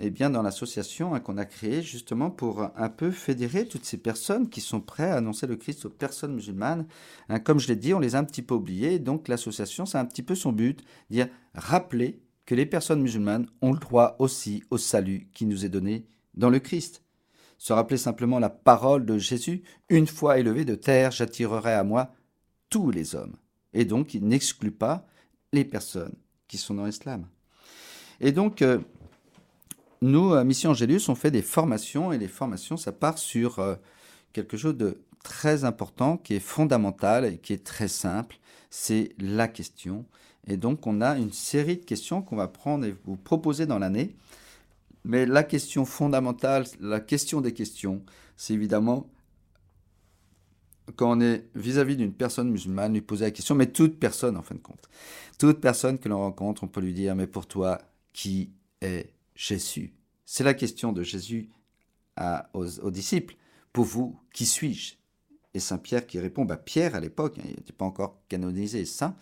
[0.00, 3.98] eh bien, dans l'association hein, qu'on a créée justement pour un peu fédérer toutes ces
[3.98, 6.86] personnes qui sont prêtes à annoncer le Christ aux personnes musulmanes.
[7.28, 8.98] Hein, comme je l'ai dit, on les a un petit peu oubliées.
[8.98, 13.72] Donc l'association, c'est un petit peu son but, dire rappeler que les personnes musulmanes ont
[13.72, 17.02] le droit aussi au salut qui nous est donné dans le Christ.
[17.58, 22.12] Se rappeler simplement la parole de Jésus, une fois élevé de terre, j'attirerai à moi
[22.70, 23.36] tous les hommes.
[23.72, 25.06] Et donc, il n'exclut pas
[25.52, 26.16] les personnes
[26.48, 27.28] qui sont dans l'islam.
[28.20, 28.78] Et donc, euh,
[30.02, 33.76] nous, à Mission Angélus, on fait des formations, et les formations, ça part sur euh,
[34.32, 38.38] quelque chose de très important, qui est fondamental et qui est très simple,
[38.68, 40.04] c'est la question.
[40.48, 43.78] Et donc, on a une série de questions qu'on va prendre et vous proposer dans
[43.78, 44.16] l'année.
[45.04, 48.02] Mais la question fondamentale, la question des questions,
[48.36, 49.08] c'est évidemment
[50.96, 54.42] quand on est vis-à-vis d'une personne musulmane, lui poser la question, mais toute personne en
[54.42, 54.88] fin de compte.
[55.38, 57.80] Toute personne que l'on rencontre, on peut lui dire, mais pour toi,
[58.12, 59.12] qui est
[59.42, 59.92] Jésus
[60.24, 61.50] C'est la question de Jésus
[62.54, 63.34] aux, disciples.
[63.72, 64.94] Pour vous, qui suis-je?
[65.54, 68.84] Et Saint Pierre qui répond, bah Pierre à l'époque, hein, il n'était pas encore canonisé
[68.84, 69.16] saint,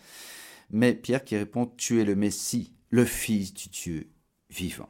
[0.69, 4.11] mais Pierre qui répond, tu es le Messie, le Fils du Dieu
[4.51, 4.89] vivant.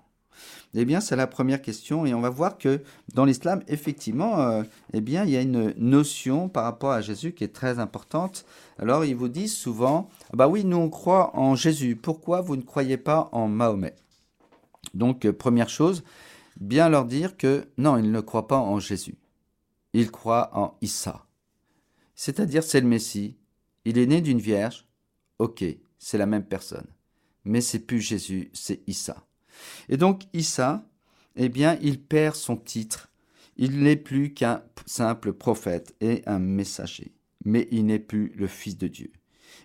[0.74, 2.82] Eh bien, c'est la première question et on va voir que
[3.14, 7.32] dans l'islam, effectivement, euh, eh bien, il y a une notion par rapport à Jésus
[7.32, 8.46] qui est très importante.
[8.78, 11.96] Alors, ils vous disent souvent, bah oui, nous on croit en Jésus.
[11.96, 13.96] Pourquoi vous ne croyez pas en Mahomet?
[14.94, 16.04] Donc, euh, première chose,
[16.60, 19.18] bien leur dire que non, ils ne croient pas en Jésus.
[19.94, 21.26] Ils croient en Issa.
[22.16, 23.38] C'est-à-dire, c'est le Messie.
[23.86, 24.88] Il est né d'une vierge.
[25.40, 25.64] Ok,
[25.98, 26.88] c'est la même personne.
[27.44, 29.26] mais c'est plus Jésus, c'est Issa.
[29.90, 30.86] Et donc Issa,
[31.36, 33.10] eh bien, il perd son titre.
[33.58, 37.14] Il n'est plus qu'un simple prophète et un messager,
[37.46, 39.12] mais il n'est plus le Fils de Dieu.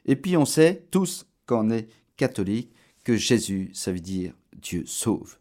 [0.07, 2.73] Et puis on sait tous, quand on est catholique,
[3.05, 4.35] que Jésus, ça veut dire
[4.67, 5.37] Dieu sauve.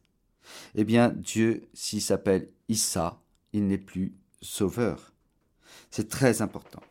[0.76, 3.20] Eh bien, Dieu, s'il s'appelle Issa,
[3.54, 5.14] il n'est plus sauveur.
[5.90, 6.82] C'est très important.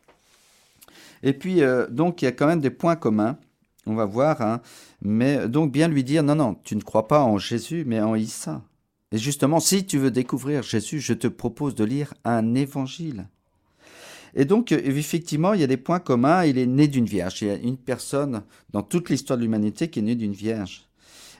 [1.23, 3.37] Et puis, euh, donc, il y a quand même des points communs.
[3.85, 4.41] On va voir.
[4.41, 4.61] Hein.
[5.01, 8.15] mais donc, bien lui dire, non, non, tu ne crois pas en Jésus, mais en
[8.15, 8.61] Issa.
[9.13, 13.27] Et justement, si tu veux découvrir Jésus, je te propose de lire un évangile.
[14.33, 16.43] Et donc, euh, effectivement, il y a des points communs.
[16.43, 17.41] Il est né d'une vierge.
[17.41, 20.85] Il y a une personne dans toute l'histoire de l'humanité qui est née d'une vierge.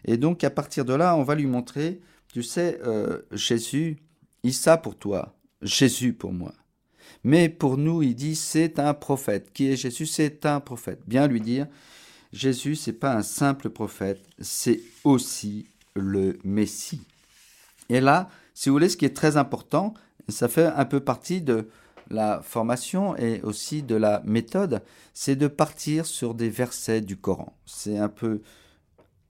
[0.06, 2.00] Et donc, à partir de là, on va lui montrer,
[2.32, 3.98] tu sais, euh, Jésus,
[4.44, 6.54] Issa pour toi, Jésus pour moi.
[7.24, 9.52] Mais pour nous, il dit, c'est un prophète.
[9.52, 10.06] Qui est Jésus?
[10.06, 11.02] C'est un prophète.
[11.08, 11.68] Bien lui dire,
[12.36, 17.02] Jésus, c'est pas un simple prophète, c'est aussi le Messie.
[17.90, 19.94] Et là, si vous voulez, ce qui est très important,
[20.28, 21.70] ça fait un peu partie de
[22.10, 24.82] la formation et aussi de la méthode,
[25.14, 27.58] c'est de partir sur des versets du Coran.
[27.66, 28.42] C'est un peu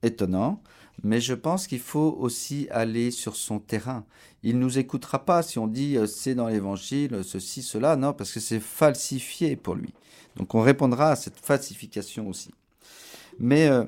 [0.05, 0.61] étonnant,
[1.03, 4.05] mais je pense qu'il faut aussi aller sur son terrain.
[4.43, 8.13] Il ne nous écoutera pas si on dit euh, c'est dans l'évangile, ceci, cela, non,
[8.13, 9.93] parce que c'est falsifié pour lui.
[10.35, 12.51] Donc on répondra à cette falsification aussi.
[13.39, 13.83] Mais euh,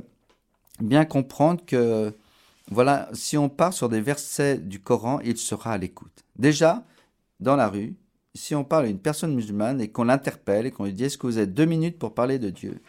[0.80, 2.14] bien comprendre que,
[2.70, 6.26] voilà, si on part sur des versets du Coran, il sera à l'écoute.
[6.38, 6.84] Déjà,
[7.40, 7.96] dans la rue,
[8.36, 11.18] si on parle à une personne musulmane et qu'on l'interpelle et qu'on lui dit est-ce
[11.18, 12.82] que vous avez deux minutes pour parler de Dieu?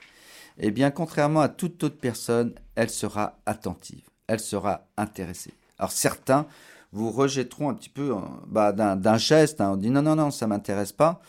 [0.58, 5.54] Eh bien, contrairement à toute autre personne, elle sera attentive, elle sera intéressée.
[5.78, 6.46] Alors certains
[6.92, 8.14] vous rejetteront un petit peu
[8.46, 9.72] bah, d'un geste, hein.
[9.72, 11.20] on dit non, non, non, ça m'intéresse pas,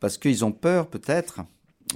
[0.00, 1.40] parce qu'ils ont peur peut-être,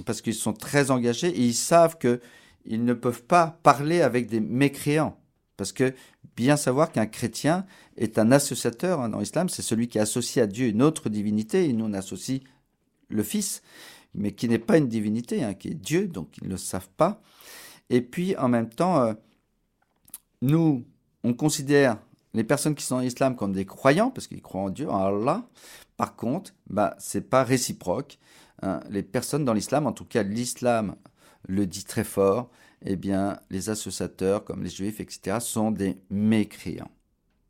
[0.05, 2.21] parce qu'ils sont très engagés et ils savent que
[2.65, 5.17] ils ne peuvent pas parler avec des mécréants.
[5.57, 5.93] Parce que
[6.35, 7.65] bien savoir qu'un chrétien
[7.97, 11.67] est un associateur hein, dans l'islam, c'est celui qui associe à Dieu une autre divinité,
[11.67, 12.41] et nous on associe
[13.09, 13.61] le Fils
[14.15, 16.89] mais qui n'est pas une divinité, hein, qui est Dieu, donc ils ne le savent
[16.97, 17.21] pas.
[17.89, 19.13] Et puis en même temps, euh,
[20.41, 20.85] nous,
[21.23, 21.97] on considère
[22.33, 25.05] les personnes qui sont en islam comme des croyants, parce qu'ils croient en Dieu, en
[25.05, 25.47] Allah.
[25.97, 28.19] Par contre, bah, c'est pas réciproque.
[28.61, 28.79] Hein.
[28.89, 30.95] Les personnes dans l'islam, en tout cas l'islam
[31.47, 32.49] le dit très fort,
[32.85, 36.91] eh bien, les associateurs, comme les juifs, etc., sont des mécréants.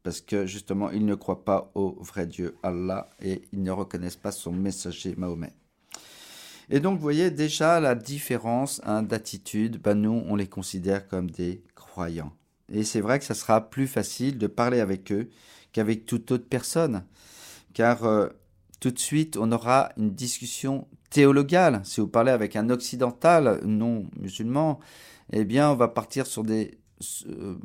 [0.04, 4.16] Parce que justement, ils ne croient pas au vrai Dieu Allah et ils ne reconnaissent
[4.16, 5.54] pas son messager Mahomet.
[6.70, 9.82] Et donc, vous voyez déjà la différence hein, d'attitude.
[9.82, 12.34] Ben, nous, on les considère comme des croyants.
[12.72, 15.30] Et c'est vrai que ça sera plus facile de parler avec eux
[15.72, 17.04] qu'avec toute autre personne.
[17.74, 18.28] Car euh,
[18.80, 21.82] tout de suite, on aura une discussion théologale.
[21.84, 24.80] Si vous parlez avec un occidental non musulman,
[25.34, 26.78] eh bien, on va partir sur des,
[27.28, 27.56] euh,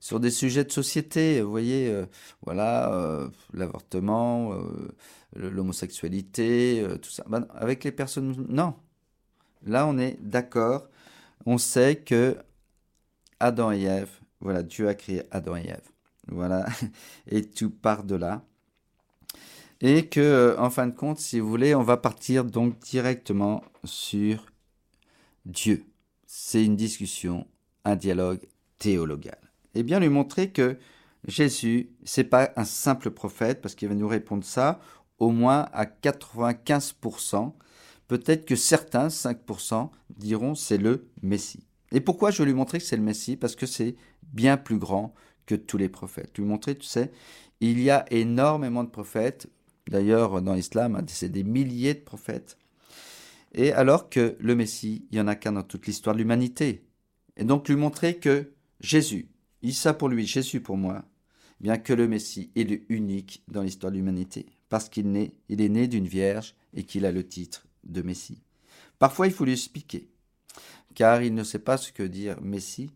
[0.00, 1.42] sur des sujets de société.
[1.42, 2.06] Vous voyez, euh,
[2.42, 4.58] voilà, l'avortement,
[5.34, 7.24] l'homosexualité, euh, tout ça.
[7.28, 8.74] Ben, avec les personnes, non.
[9.66, 10.88] Là, on est d'accord.
[11.46, 12.36] On sait que
[13.40, 15.88] Adam et Ève, voilà, Dieu a créé Adam et Ève.
[16.28, 16.66] Voilà,
[17.26, 18.42] et tout part de là.
[19.80, 23.62] Et que, euh, en fin de compte, si vous voulez, on va partir donc directement
[23.84, 24.46] sur
[25.44, 25.84] Dieu.
[26.26, 27.46] C'est une discussion,
[27.84, 28.40] un dialogue
[28.78, 29.38] théologal.
[29.74, 30.78] Et bien lui montrer que
[31.26, 34.80] Jésus, c'est pas un simple prophète, parce qu'il va nous répondre ça
[35.18, 37.52] au moins à 95%.
[38.08, 41.66] Peut-être que certains, 5%, diront c'est le Messie.
[41.92, 43.36] Et pourquoi je lui montrer que c'est le Messie?
[43.36, 45.14] Parce que c'est bien plus grand
[45.46, 46.36] que tous les prophètes.
[46.38, 47.12] Lui montrer, tu sais,
[47.60, 49.48] il y a énormément de prophètes.
[49.88, 52.58] D'ailleurs, dans l'islam, hein, c'est des milliers de prophètes.
[53.52, 56.84] Et alors que le Messie, il n'y en a qu'un dans toute l'histoire de l'humanité.
[57.36, 59.28] Et donc lui montrer que Jésus,
[59.62, 61.04] Issa pour lui, Jésus pour moi,
[61.60, 65.60] bien que le Messie est le unique dans l'histoire de l'humanité parce qu'il est, il
[65.60, 68.42] est né d'une vierge et qu'il a le titre de Messie.
[68.98, 70.08] Parfois, il faut lui expliquer,
[70.96, 72.90] car il ne sait pas ce que dire Messie,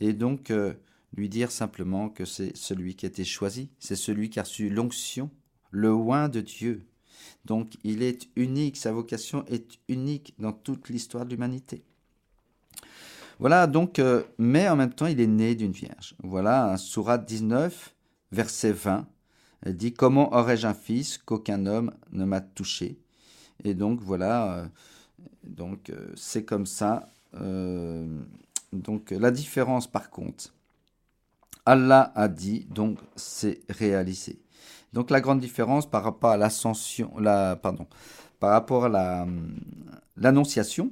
[0.00, 0.72] et donc euh,
[1.14, 4.70] lui dire simplement que c'est celui qui a été choisi, c'est celui qui a reçu
[4.70, 5.28] l'onction,
[5.70, 6.86] le oin de Dieu.
[7.44, 11.82] Donc il est unique, sa vocation est unique dans toute l'histoire de l'humanité.
[13.38, 16.14] Voilà, donc, euh, mais en même temps, il est né d'une vierge.
[16.22, 17.94] Voilà, Surat 19,
[18.32, 19.06] verset 20.
[19.62, 22.98] Elle dit Comment aurais-je un fils qu'aucun homme ne m'a touché?
[23.64, 24.66] Et donc voilà, euh,
[25.44, 27.08] donc euh, c'est comme ça.
[27.34, 28.06] Euh,
[28.72, 30.52] donc la différence par contre,
[31.66, 34.40] Allah a dit, donc c'est réalisé.
[34.92, 37.86] Donc la grande différence par rapport à l'ascension, la, pardon,
[38.40, 39.26] par rapport à la,
[40.16, 40.90] l'annonciation,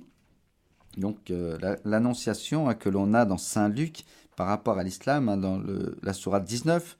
[0.96, 1.32] Donc
[1.84, 4.04] l'annonciation hein, que l'on a dans Saint Luc
[4.36, 5.60] par rapport à l'islam, hein, dans
[6.02, 6.96] la sourate 19,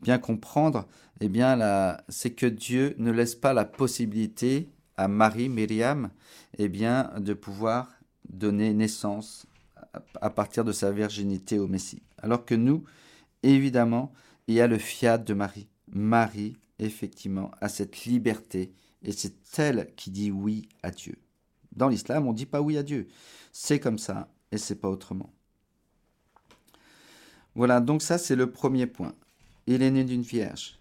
[0.00, 0.86] bien comprendre,
[1.20, 6.10] eh bien, c'est que Dieu ne laisse pas la possibilité à Marie, Myriam,
[6.58, 7.88] eh bien, de pouvoir
[8.28, 9.46] donner naissance
[10.20, 12.02] à partir de sa virginité au Messie.
[12.18, 12.84] Alors que nous,
[13.42, 14.12] évidemment,
[14.46, 15.68] il y a le fiat de Marie.
[15.88, 21.16] Marie, effectivement, a cette liberté et c'est elle qui dit oui à Dieu.
[21.76, 23.08] Dans l'islam, on ne dit pas oui à Dieu.
[23.52, 25.32] C'est comme ça et c'est pas autrement.
[27.54, 29.14] Voilà, donc ça c'est le premier point.
[29.66, 30.78] Il est né d'une vierge.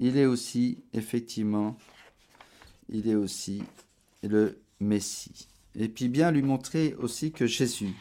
[0.00, 1.76] Il est aussi, effectivement,
[2.88, 3.62] il est aussi
[4.22, 5.48] le Messie.
[5.76, 7.94] Et puis bien lui montrer aussi que Jésus,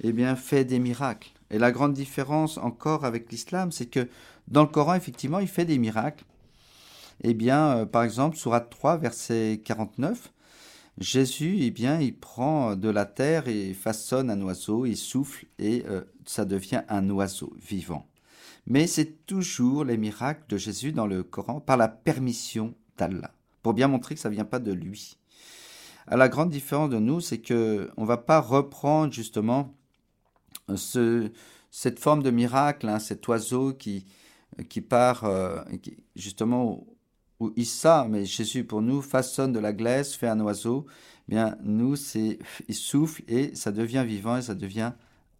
[0.00, 1.30] eh bien, fait des miracles.
[1.50, 4.08] Et la grande différence encore avec l'islam, c'est que
[4.48, 6.24] dans le Coran, effectivement, il fait des miracles.
[7.22, 10.32] Eh bien, euh, par exemple, Surat 3, verset 49,
[10.98, 15.84] Jésus, eh bien, il prend de la terre et façonne un oiseau, il souffle et
[15.88, 18.07] euh, ça devient un oiseau vivant.
[18.70, 23.72] Mais c'est toujours les miracles de Jésus dans le Coran par la permission d'Allah, pour
[23.72, 25.16] bien montrer que ça ne vient pas de lui.
[26.06, 29.74] À la grande différence de nous, c'est que on va pas reprendre justement
[30.74, 31.30] ce,
[31.70, 34.04] cette forme de miracle, hein, cet oiseau qui,
[34.68, 35.62] qui part euh,
[36.14, 36.86] justement
[37.40, 40.84] où Issa, mais Jésus pour nous, façonne de la glace, fait un oiseau,
[41.28, 44.92] eh bien nous, c'est il souffle et ça devient vivant et ça devient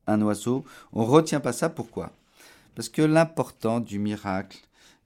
[0.07, 0.65] un oiseau.
[0.95, 2.18] On retient pas ça, pourquoi?
[2.79, 4.61] Parce que l'important du miracle,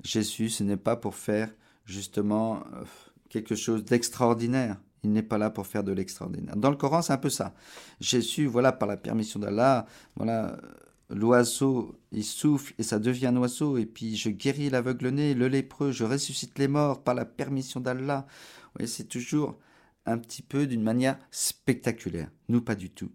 [0.04, 1.48] Jésus, ce n'est pas pour faire
[1.86, 2.84] justement euh,
[3.30, 4.76] quelque chose d'extraordinaire.
[5.02, 6.54] Il n'est pas là pour faire de l'extraordinaire.
[6.54, 7.54] Dans le Coran, c'est un peu ça.
[7.98, 10.58] Jésus, voilà, par la permission d'Allah, voilà,
[11.08, 15.92] l'oiseau, il souffle et ça devient un oiseau, et puis je guéris l'aveugle-né, le lépreux,
[15.92, 18.26] je ressuscite les morts par la permission d'Allah.
[18.78, 19.58] Oui, c'est toujours
[20.04, 22.30] un petit peu d'une manière spectaculaire.
[22.50, 23.12] Nous, pas du tout.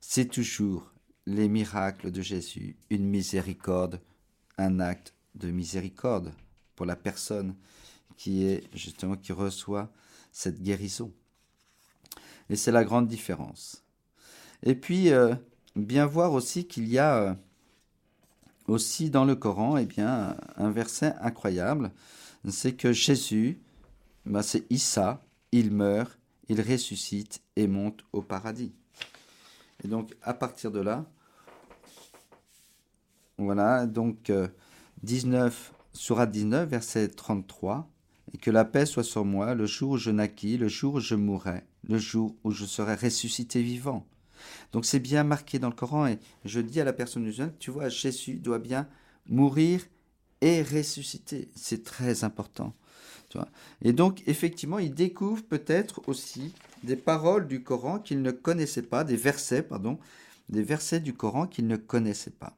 [0.00, 0.91] C'est toujours
[1.26, 4.00] les miracles de Jésus, une miséricorde,
[4.58, 6.32] un acte de miséricorde
[6.74, 7.54] pour la personne
[8.16, 9.90] qui est justement qui reçoit
[10.32, 11.12] cette guérison.
[12.50, 13.84] Et c'est la grande différence.
[14.62, 15.34] Et puis, euh,
[15.76, 17.34] bien voir aussi qu'il y a euh,
[18.66, 21.92] aussi dans le Coran eh bien, un verset incroyable,
[22.48, 23.60] c'est que Jésus,
[24.26, 28.72] bah, c'est Issa, il meurt, il ressuscite et monte au paradis.
[29.84, 31.04] Et donc à partir de là,
[33.38, 34.30] voilà, donc
[35.02, 37.88] 19, Surat 19, verset 33,
[38.32, 41.00] et que la paix soit sur moi le jour où je naquis, le jour où
[41.00, 44.06] je mourrai, le jour où je serai ressuscité vivant.
[44.72, 47.70] Donc c'est bien marqué dans le Coran et je dis à la personne musulmane, tu
[47.70, 48.88] vois, Jésus doit bien
[49.26, 49.82] mourir
[50.40, 51.50] et ressusciter.
[51.54, 52.74] C'est très important.
[53.82, 59.04] Et donc effectivement, il découvre peut-être aussi des paroles du Coran qu'il ne connaissait pas,
[59.04, 59.98] des versets, pardon,
[60.48, 62.56] des versets du Coran qu'il ne connaissait pas.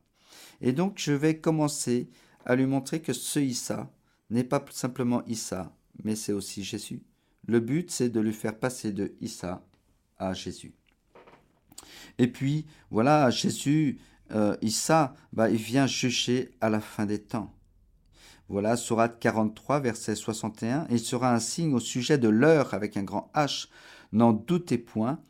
[0.60, 2.08] Et donc je vais commencer
[2.44, 3.90] à lui montrer que ce Issa
[4.30, 7.02] n'est pas simplement Issa, mais c'est aussi Jésus.
[7.46, 9.62] Le but, c'est de lui faire passer de Issa
[10.18, 10.72] à Jésus.
[12.18, 13.98] Et puis, voilà, Jésus,
[14.32, 17.52] euh, Issa, bah, il vient juger à la fin des temps.
[18.48, 20.86] Voilà, Surat 43, verset 61.
[20.90, 23.68] Il sera un signe au sujet de l'heure avec un grand H.
[24.12, 25.20] N'en doutez point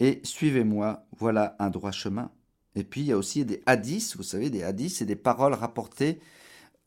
[0.00, 1.06] et suivez-moi.
[1.16, 2.30] Voilà un droit chemin.
[2.74, 5.54] Et puis, il y a aussi des hadiths, vous savez, des hadiths, c'est des paroles
[5.54, 6.20] rapportées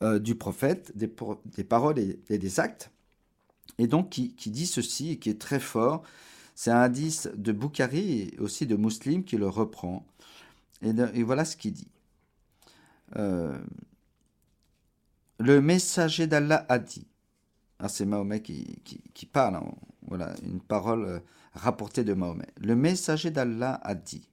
[0.04, 2.92] euh, du prophète, des, paroles et, des actes.
[3.80, 6.04] Et donc, qui, qui dit ceci et qui est très fort.
[6.56, 10.06] C'est un hadith de Boukhari et aussi de Muslim qui le reprend.
[10.82, 11.88] Et, voilà ce qu'il dit.
[13.16, 13.58] Euh,
[15.40, 17.08] le messager d'Allah a dit.
[17.80, 19.56] Ah, c'est Mahomet qui, parle.
[19.56, 19.72] Hein.
[20.08, 21.20] Voilà, une parole euh,
[21.54, 22.48] rapportée de Mahomet.
[22.60, 24.30] Le messager d'Allah a dit.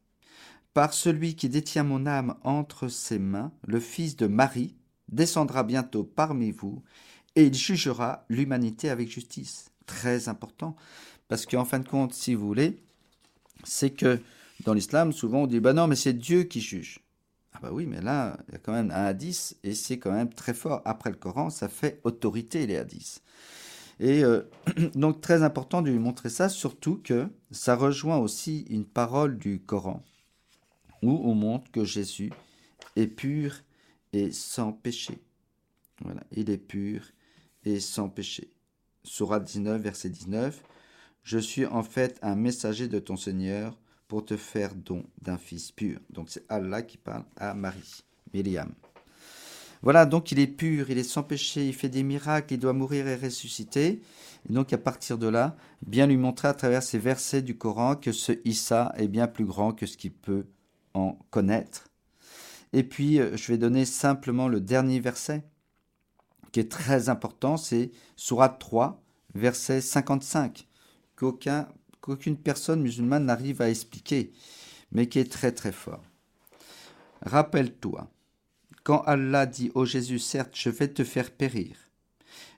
[0.75, 4.77] Par celui qui détient mon âme entre ses mains, le fils de Marie
[5.09, 6.83] descendra bientôt parmi vous
[7.37, 9.71] et il jugera l'humanité avec justice.
[9.87, 10.77] Très important.
[11.29, 12.83] Parce qu'en fin de compte, si vous voulez,
[13.65, 14.21] c'est que
[14.65, 17.06] dans l'islam, souvent on dit bah non, mais c'est Dieu qui juge.
[17.57, 20.13] Ah bah oui, mais là, il y a quand même un hadith et c'est quand
[20.13, 20.83] même très fort.
[20.85, 23.23] Après le Coran, ça fait autorité les hadiths.
[23.99, 24.43] Et euh,
[24.95, 29.61] donc très important de lui montrer ça, surtout que ça rejoint aussi une parole du
[29.61, 30.05] Coran
[31.03, 32.31] où on montre que Jésus
[32.95, 33.63] est pur
[34.13, 35.19] et sans péché.
[36.03, 37.11] Voilà, il est pur
[37.65, 38.51] et sans péché.
[39.03, 40.63] Surah 19, verset 19.
[41.23, 43.79] Je suis en fait un messager de ton Seigneur
[44.09, 45.99] pour te faire don d'un fils pur.
[46.11, 48.73] Donc c'est Allah qui parle à Marie, Myriam.
[49.83, 52.73] Voilà, donc il est pur, il est sans péché, il fait des miracles, il doit
[52.73, 54.01] mourir et ressusciter.
[54.49, 57.95] Et donc à partir de là, bien lui montrer à travers ces versets du Coran
[57.97, 60.47] que ce Issa est bien plus grand que ce qu'il peut
[60.95, 61.89] en connaître.
[62.73, 65.45] Et puis, euh, je vais donner simplement le dernier verset
[66.57, 69.03] qui est très important, c'est Surat 3,
[69.35, 70.67] verset 55,
[72.07, 74.31] qu'aucune personne musulmane n'arrive à expliquer,
[74.93, 76.05] mais qui est très très fort.
[77.23, 78.09] Rappelle-toi,
[78.85, 81.77] quand Allah dit au Jésus, certes, je vais te faire périr,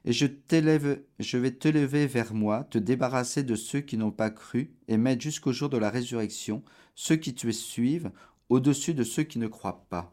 [0.05, 4.11] et je, t'élève, je vais te lever vers moi, te débarrasser de ceux qui n'ont
[4.11, 6.63] pas cru, et mettre jusqu'au jour de la résurrection
[6.95, 8.11] ceux qui te suivent
[8.51, 10.13] au-dessus de ceux qui ne croient pas.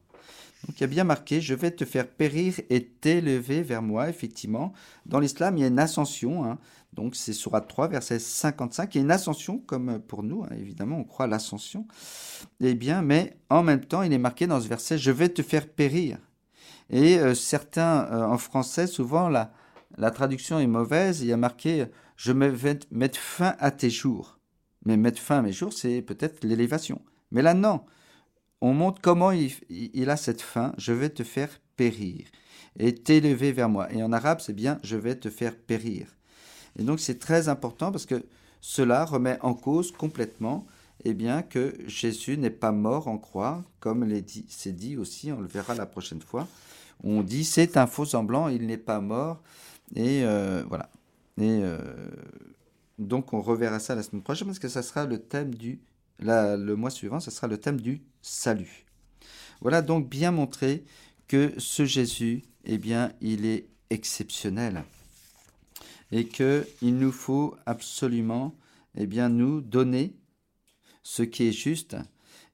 [0.65, 4.09] Donc il y a bien marqué, je vais te faire périr et t'élever vers moi,
[4.09, 4.73] effectivement.
[5.05, 6.57] Dans l'islam, il y a une ascension, hein.
[6.95, 10.49] Donc c'est Surat 3, verset 55, il y a une ascension, comme pour nous, hein.
[10.57, 11.87] évidemment, on croit à l'ascension.
[12.61, 15.41] Eh bien, mais en même temps, il est marqué dans ce verset, je vais te
[15.41, 16.17] faire périr.
[16.89, 19.51] Et euh, certains, euh, en français, souvent, la,
[19.97, 21.85] la traduction est mauvaise, il y a marqué,
[22.15, 24.39] je vais mettre fin à tes jours.
[24.85, 27.01] Mais mettre fin à mes jours, c'est peut-être l'élévation.
[27.31, 27.81] Mais là, non
[28.61, 32.25] on montre comment il, a cette fin, je vais te faire périr
[32.77, 33.91] et t'élever vers moi.
[33.93, 36.14] Et en arabe, c'est bien, je vais te faire périr.
[36.77, 38.25] Et donc c'est très important parce que
[38.61, 40.65] cela remet en cause complètement
[41.03, 44.09] eh bien, que Jésus n'est pas mort en croix, comme
[44.47, 46.47] c'est dit aussi, on le verra la prochaine fois.
[47.03, 49.41] On dit c'est un faux semblant, il n'est pas mort.
[49.95, 50.89] Et euh, voilà.
[51.37, 51.77] Et euh,
[52.97, 55.79] donc on reverra ça la semaine prochaine parce que ça sera le thème du
[56.19, 58.85] le mois suivant, ce sera le thème du salut.
[59.61, 60.85] Voilà donc bien montré
[61.27, 64.83] que ce Jésus, eh bien, il est exceptionnel
[66.11, 68.55] et que il nous faut absolument,
[68.95, 70.15] eh bien, nous donner
[71.03, 71.95] ce qui est juste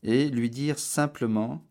[0.04, 1.64] et lui dire simplement,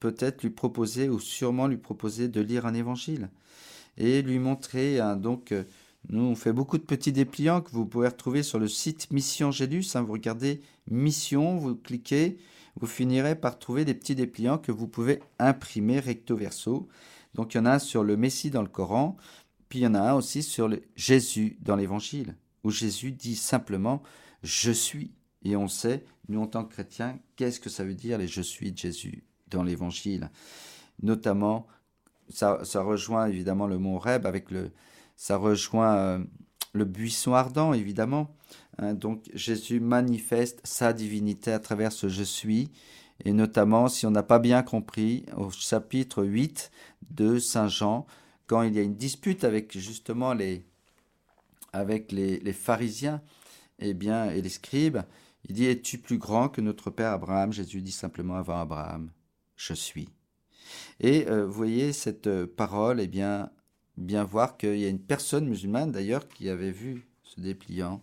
[0.00, 3.30] peut-être lui proposer ou sûrement lui proposer de lire un évangile
[3.96, 5.54] et lui montrer donc
[6.08, 9.50] nous, on fait beaucoup de petits dépliants que vous pouvez retrouver sur le site Mission
[9.50, 9.84] Gélus.
[9.94, 10.02] Hein.
[10.02, 12.38] vous regardez Mission, vous cliquez,
[12.76, 16.86] vous finirez par trouver des petits dépliants que vous pouvez imprimer recto verso.
[17.34, 19.16] Donc il y en a un sur le Messie dans le Coran,
[19.68, 23.36] puis il y en a un aussi sur le Jésus dans l'Évangile, où Jésus dit
[23.36, 24.02] simplement
[24.42, 25.12] Je suis.
[25.42, 28.42] Et on sait, nous en tant que chrétiens, qu'est-ce que ça veut dire les Je
[28.42, 30.30] suis de Jésus dans l'Évangile.
[31.02, 31.66] Notamment,
[32.28, 34.72] ça, ça rejoint évidemment le mot Reb avec le,
[35.16, 36.18] ça rejoint euh,
[36.72, 38.34] le buisson ardent, évidemment.
[38.78, 38.94] Hein.
[38.94, 42.70] donc Jésus manifeste sa divinité à travers ce je suis,
[43.24, 46.70] et notamment si on n'a pas bien compris, au chapitre 8
[47.10, 48.06] de Saint Jean,
[48.46, 50.64] quand il y a une dispute avec justement les,
[51.72, 53.22] avec les, les pharisiens
[53.78, 54.98] et eh bien, et les scribes,
[55.48, 57.52] il dit Es-tu plus grand que notre père Abraham?
[57.52, 59.10] Jésus dit simplement avant Abraham
[59.56, 60.08] Je suis.
[61.00, 63.50] Et euh, vous voyez, cette euh, parole, eh bien,
[63.96, 68.02] bien voir qu'il y a une personne musulmane d'ailleurs qui avait vu ce dépliant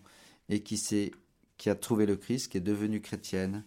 [0.50, 1.12] et qui,
[1.58, 3.64] qui a trouvé le Christ, qui est devenue chrétienne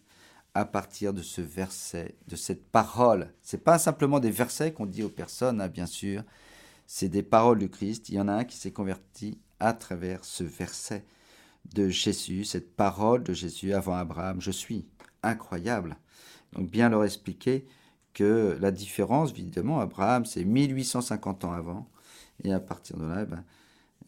[0.54, 3.32] à partir de ce verset, de cette parole.
[3.42, 6.22] C'est pas simplement des versets qu'on dit aux personnes, hein, bien sûr,
[6.86, 8.08] c'est des paroles du Christ.
[8.08, 11.04] Il y en a un qui s'est converti à travers ce verset
[11.74, 14.86] de Jésus, cette parole de Jésus avant Abraham, je suis.
[15.22, 15.96] Incroyable.
[16.52, 17.66] Donc bien leur expliquer
[18.14, 21.90] que la différence, évidemment, Abraham, c'est 1850 ans avant,
[22.44, 23.44] et à partir de là, eh ben,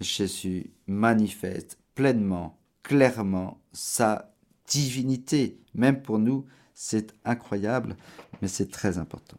[0.01, 4.33] Jésus manifeste pleinement, clairement sa
[4.67, 5.61] divinité.
[5.75, 7.97] Même pour nous, c'est incroyable,
[8.41, 9.37] mais c'est très important.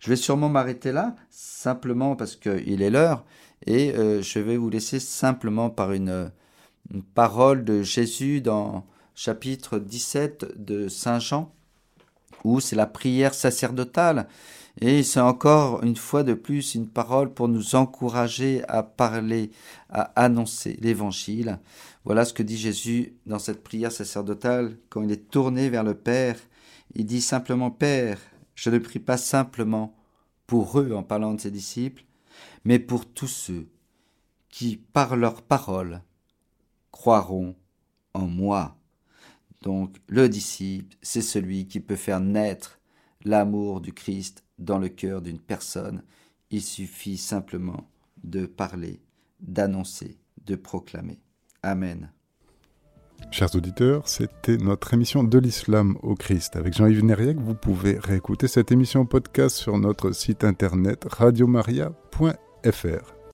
[0.00, 3.24] Je vais sûrement m'arrêter là, simplement parce qu'il est l'heure,
[3.66, 6.30] et euh, je vais vous laisser simplement par une,
[6.92, 11.52] une parole de Jésus dans chapitre 17 de Saint Jean,
[12.44, 14.28] où c'est la prière sacerdotale.
[14.80, 19.50] Et c'est encore une fois de plus une parole pour nous encourager à parler,
[19.90, 21.58] à annoncer l'évangile.
[22.04, 25.94] Voilà ce que dit Jésus dans cette prière sacerdotale quand il est tourné vers le
[25.94, 26.36] Père.
[26.94, 28.18] Il dit simplement Père,
[28.60, 29.96] je ne prie pas simplement
[30.46, 32.04] pour eux en parlant de ses disciples,
[32.62, 33.70] mais pour tous ceux
[34.50, 36.02] qui, par leur parole,
[36.90, 37.56] croiront
[38.12, 38.76] en moi.
[39.62, 42.80] Donc le disciple, c'est celui qui peut faire naître
[43.24, 46.02] l'amour du Christ dans le cœur d'une personne.
[46.50, 47.90] Il suffit simplement
[48.24, 49.00] de parler,
[49.40, 51.18] d'annoncer, de proclamer.
[51.62, 52.12] Amen.
[53.30, 56.56] Chers auditeurs, c'était notre émission de l'islam au Christ.
[56.56, 63.19] Avec Jean-Yves Nériec, vous pouvez réécouter cette émission podcast sur notre site internet radiomaria.fr.